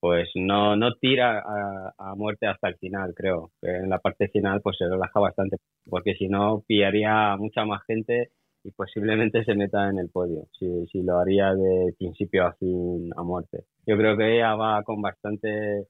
pues 0.00 0.28
no, 0.34 0.76
no 0.76 0.94
tira 0.94 1.38
a, 1.40 1.92
a 1.98 2.14
muerte 2.14 2.46
hasta 2.46 2.68
el 2.68 2.76
final, 2.76 3.14
creo. 3.14 3.50
En 3.62 3.88
la 3.88 3.98
parte 3.98 4.28
final 4.28 4.60
pues 4.62 4.76
se 4.78 4.88
relaja 4.88 5.20
bastante, 5.20 5.56
porque 5.88 6.14
si 6.14 6.28
no 6.28 6.62
pillaría 6.66 7.32
a 7.32 7.36
mucha 7.36 7.64
más 7.64 7.82
gente 7.86 8.30
y 8.64 8.70
posiblemente 8.72 9.44
se 9.44 9.54
meta 9.54 9.88
en 9.88 9.98
el 9.98 10.08
podio, 10.10 10.46
si, 10.58 10.86
si 10.86 11.02
lo 11.02 11.18
haría 11.18 11.54
de 11.54 11.94
principio 11.98 12.46
a 12.46 12.52
fin 12.54 13.10
a 13.16 13.22
muerte. 13.22 13.64
Yo 13.86 13.96
creo 13.96 14.16
que 14.16 14.36
ella 14.36 14.54
va 14.54 14.82
con 14.82 15.00
bastante 15.00 15.86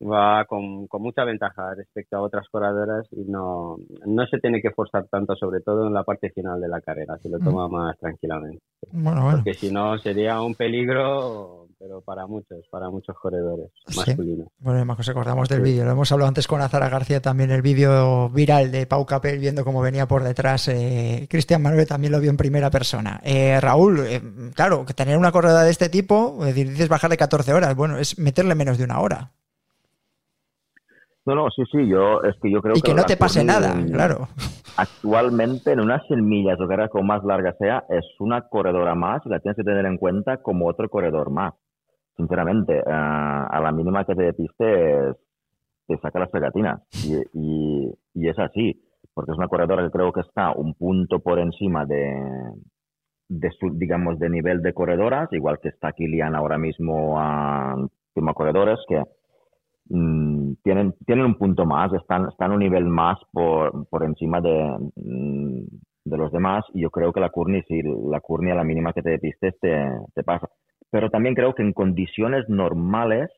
va 0.00 0.44
con, 0.44 0.86
con 0.86 1.02
mucha 1.02 1.24
ventaja 1.24 1.74
respecto 1.74 2.16
a 2.16 2.22
otras 2.22 2.46
corredoras 2.50 3.06
y 3.12 3.24
no, 3.24 3.76
no 4.06 4.26
se 4.26 4.38
tiene 4.38 4.60
que 4.60 4.70
forzar 4.70 5.08
tanto, 5.08 5.34
sobre 5.34 5.60
todo 5.60 5.86
en 5.86 5.94
la 5.94 6.04
parte 6.04 6.30
final 6.30 6.60
de 6.60 6.68
la 6.68 6.80
carrera, 6.80 7.18
se 7.18 7.28
lo 7.28 7.38
toma 7.38 7.68
más 7.68 7.98
tranquilamente. 7.98 8.62
Bueno, 8.92 9.22
bueno. 9.22 9.38
Porque 9.38 9.54
si 9.54 9.72
no 9.72 9.98
sería 9.98 10.40
un 10.40 10.54
peligro, 10.54 11.67
pero 11.78 12.00
para 12.00 12.26
muchos, 12.26 12.66
para 12.70 12.90
muchos 12.90 13.16
corredores 13.16 13.70
Sí. 13.86 13.98
masculinos. 13.98 14.48
Bueno, 14.58 14.78
además 14.78 14.98
nos 14.98 15.08
acordamos 15.08 15.48
del 15.48 15.60
vídeo. 15.62 15.84
Lo 15.84 15.92
hemos 15.92 16.10
hablado 16.10 16.28
antes 16.28 16.46
con 16.48 16.60
Azara 16.60 16.88
García 16.88 17.22
también, 17.22 17.50
el 17.50 17.62
vídeo 17.62 18.28
viral 18.30 18.72
de 18.72 18.86
Pau 18.86 19.06
Capel 19.06 19.38
viendo 19.38 19.64
cómo 19.64 19.80
venía 19.80 20.06
por 20.08 20.22
detrás. 20.24 20.68
Eh, 20.68 21.26
Cristian 21.30 21.62
Manuel 21.62 21.86
también 21.86 22.12
lo 22.12 22.20
vio 22.20 22.30
en 22.30 22.36
primera 22.36 22.70
persona. 22.70 23.20
Eh, 23.22 23.60
Raúl, 23.60 24.00
eh, 24.00 24.20
claro, 24.54 24.84
que 24.84 24.94
tener 24.94 25.16
una 25.16 25.30
corredora 25.32 25.62
de 25.62 25.70
este 25.70 25.88
tipo, 25.88 26.36
es 26.40 26.46
decir, 26.46 26.68
dices 26.68 26.88
bajar 26.88 27.10
de 27.10 27.16
14 27.16 27.52
horas, 27.52 27.76
bueno, 27.76 27.96
es 27.98 28.18
meterle 28.18 28.54
menos 28.54 28.76
de 28.78 28.84
una 28.84 29.00
hora. 29.00 29.30
No, 31.26 31.34
no, 31.34 31.50
sí, 31.54 31.62
sí, 31.70 31.86
yo 31.86 32.22
es 32.22 32.34
que 32.40 32.50
yo 32.50 32.62
creo 32.62 32.74
Y 32.74 32.80
que 32.80 32.94
no 32.94 33.04
te 33.04 33.18
pase 33.18 33.44
nada, 33.44 33.76
claro. 33.92 34.28
Actualmente 34.78 35.72
en 35.72 35.80
unas 35.80 36.06
100 36.06 36.26
millas 36.26 36.58
o 36.58 36.66
carrera 36.66 36.88
como 36.88 37.04
más 37.04 37.22
larga 37.22 37.54
sea, 37.58 37.84
es 37.90 38.04
una 38.18 38.48
corredora 38.48 38.94
más 38.94 39.20
y 39.26 39.28
la 39.28 39.38
tienes 39.38 39.56
que 39.56 39.62
tener 39.64 39.84
en 39.84 39.98
cuenta 39.98 40.38
como 40.38 40.66
otro 40.66 40.88
corredor 40.88 41.30
más. 41.30 41.52
Sinceramente, 42.18 42.82
ah, 42.86 43.46
a 43.48 43.60
la 43.60 43.72
mínima 43.72 44.04
que 44.04 44.14
te 44.14 44.24
depistes, 44.24 45.16
te 45.86 45.98
saca 45.98 46.18
las 46.18 46.30
pegatinas. 46.30 46.82
Y, 47.04 47.92
y, 48.14 48.28
es 48.28 48.38
así, 48.38 48.82
porque 49.14 49.32
es 49.32 49.38
una 49.38 49.48
corredora 49.48 49.84
que 49.84 49.90
creo 49.90 50.12
que 50.12 50.20
está 50.20 50.52
un 50.52 50.74
punto 50.74 51.20
por 51.20 51.38
encima 51.38 51.86
de, 51.86 52.12
de 53.28 53.50
su, 53.52 53.70
digamos, 53.78 54.18
de 54.18 54.28
nivel 54.28 54.60
de 54.62 54.74
corredoras, 54.74 55.32
igual 55.32 55.60
que 55.62 55.68
está 55.68 55.92
Kilian 55.92 56.34
ahora 56.34 56.58
mismo 56.58 57.18
a 57.20 57.74
último 57.76 58.34
corredores, 58.34 58.80
que 58.88 59.00
mm, 59.90 60.54
tienen, 60.64 60.94
tienen 61.06 61.24
un 61.24 61.38
punto 61.38 61.64
más, 61.64 61.92
están, 61.92 62.28
están 62.28 62.52
un 62.52 62.58
nivel 62.58 62.84
más 62.84 63.18
por, 63.32 63.88
por 63.88 64.02
encima 64.04 64.40
de, 64.40 64.76
mm, 64.96 65.62
de 66.04 66.16
los 66.16 66.32
demás 66.32 66.64
y 66.74 66.82
yo 66.82 66.90
creo 66.90 67.12
que 67.12 67.20
la 67.20 67.30
Courtney, 67.30 67.62
si 67.68 67.80
la 67.82 68.20
Courtney 68.20 68.52
a 68.52 68.56
la 68.56 68.64
mínima 68.64 68.92
que 68.92 69.02
te 69.02 69.10
depistes 69.10 69.58
te, 69.60 69.88
te 70.14 70.22
pasa. 70.24 70.48
Pero 70.90 71.08
también 71.10 71.34
creo 71.34 71.54
que 71.54 71.62
en 71.62 71.72
condiciones 71.72 72.48
normales 72.50 73.30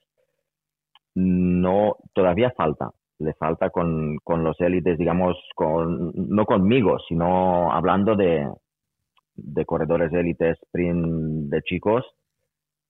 no, 1.14 1.96
todavía 2.14 2.50
falta. 2.56 2.90
Le 3.18 3.34
falta 3.34 3.68
con, 3.70 4.16
con 4.24 4.42
los 4.44 4.58
élites, 4.60 4.96
digamos, 4.98 5.36
con, 5.54 6.12
no 6.14 6.46
conmigo, 6.46 6.98
sino 7.06 7.70
hablando 7.72 8.16
de, 8.16 8.48
de 9.36 9.66
corredores 9.66 10.12
élites 10.12 10.58
sprint 10.64 11.50
de 11.50 11.62
chicos, 11.62 12.04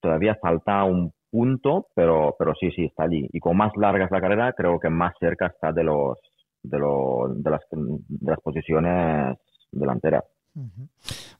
todavía 0.01 0.37
falta 0.42 0.85
un 0.85 1.12
punto, 1.31 1.88
pero, 1.94 2.37
pero 2.38 2.55
sí, 2.55 2.70
sí, 2.73 2.87
está 2.87 3.05
allí. 3.05 3.29
Y 3.33 3.40
con 3.40 3.57
más 3.57 3.73
larga 3.77 4.07
es 4.07 4.11
la 4.12 4.20
carrera, 4.20 4.53
creo 4.55 4.81
que 4.81 4.90
más 4.90 5.14
cerca 5.20 5.49
está 5.49 5.73
de 5.73 5.85
los 5.85 6.18
de, 6.62 6.79
lo- 6.79 7.29
de, 7.37 7.51
las, 7.51 7.62
de 7.73 8.31
las 8.31 8.40
posiciones 8.40 9.38
delanteras. 9.73 10.25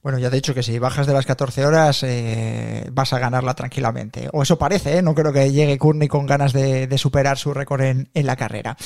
Bueno, 0.03 0.19
ya 0.19 0.31
te 0.31 0.37
he 0.37 0.41
dicho 0.41 0.55
que 0.55 0.63
si 0.63 0.79
bajas 0.79 1.07
de 1.07 1.13
las 1.13 1.27
14 1.27 1.67
horas 1.67 2.03
eh, 2.05 2.89
vas 2.93 3.13
a 3.13 3.19
ganarla 3.19 3.55
tranquilamente. 3.55 4.29
O 4.33 4.43
eso 4.43 4.59
parece, 4.59 4.99
¿eh? 4.99 5.03
no 5.03 5.15
creo 5.15 5.33
que 5.33 5.53
llegue 5.53 5.79
Courtney 5.79 6.09
con 6.09 6.27
ganas 6.27 6.53
de, 6.53 6.89
superar 6.97 7.37
su 7.39 7.53
récord 7.53 7.83
en, 7.83 8.09
la 8.15 8.37
carrera. 8.37 8.77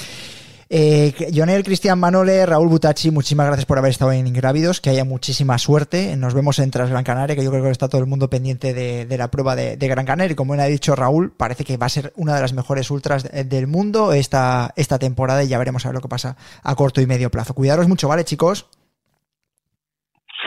Eh, 0.70 1.12
Jonel, 1.32 1.62
Cristian 1.62 2.00
Manole, 2.00 2.46
Raúl 2.46 2.68
Butachi, 2.68 3.10
muchísimas 3.10 3.46
gracias 3.46 3.66
por 3.66 3.78
haber 3.78 3.90
estado 3.90 4.12
en 4.12 4.26
Ingrávidos, 4.26 4.80
que 4.80 4.90
haya 4.90 5.04
muchísima 5.04 5.58
suerte. 5.58 6.16
Nos 6.16 6.34
vemos 6.34 6.58
en 6.58 6.70
Tras 6.70 6.90
Gran 6.90 7.04
Canaria, 7.04 7.36
que 7.36 7.44
yo 7.44 7.50
creo 7.50 7.62
que 7.62 7.70
está 7.70 7.88
todo 7.88 8.00
el 8.00 8.08
mundo 8.08 8.28
pendiente 8.30 8.72
de, 8.72 9.16
la 9.18 9.30
prueba 9.30 9.54
de, 9.54 9.76
Gran 9.76 10.06
Canaria. 10.06 10.32
Y 10.32 10.36
como 10.36 10.54
bien 10.54 10.64
ha 10.64 10.68
dicho 10.68 10.96
Raúl, 10.96 11.32
parece 11.32 11.64
que 11.64 11.76
va 11.76 11.86
a 11.86 11.90
ser 11.90 12.12
una 12.16 12.34
de 12.34 12.40
las 12.40 12.54
mejores 12.54 12.90
ultras 12.90 13.22
de- 13.22 13.44
del 13.44 13.66
mundo 13.66 14.14
esta, 14.14 14.72
esta 14.74 14.98
temporada 14.98 15.44
y 15.44 15.48
ya 15.48 15.58
veremos 15.58 15.84
a 15.84 15.90
ver 15.90 15.96
lo 15.96 16.00
que 16.00 16.08
pasa 16.08 16.36
a 16.62 16.74
corto 16.74 17.00
y 17.00 17.06
medio 17.06 17.30
plazo. 17.30 17.54
Cuidaros 17.54 17.86
mucho, 17.86 18.08
¿vale, 18.08 18.24
chicos? 18.24 18.66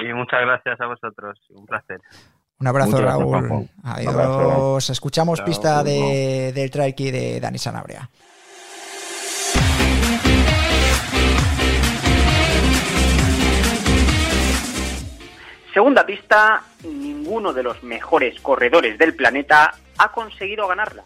Y 0.02 0.14
muchas 0.14 0.42
gracias 0.42 0.80
a 0.80 0.86
vosotros, 0.86 1.40
un 1.50 1.66
placer. 1.66 2.00
Un 2.60 2.68
abrazo, 2.68 2.92
Muchas 2.92 3.02
gracias, 3.02 3.32
Raúl. 3.32 3.52
Un 3.52 3.70
Adiós. 3.84 4.14
abrazo. 4.14 4.78
Escuchamos 4.92 5.38
Chao, 5.38 5.46
pista 5.46 5.84
de, 5.84 6.52
del 6.54 6.72
trail 6.72 6.96
key 6.96 7.12
de 7.12 7.40
Dani 7.40 7.58
Sanabria. 7.58 8.10
Segunda 15.74 16.06
pista, 16.06 16.64
ninguno 16.84 17.54
de 17.54 17.62
los 17.62 17.84
mejores 17.84 18.40
corredores 18.42 18.98
del 18.98 19.16
planeta 19.16 19.76
ha 20.00 20.12
conseguido 20.12 20.68
ganarla. 20.68 21.04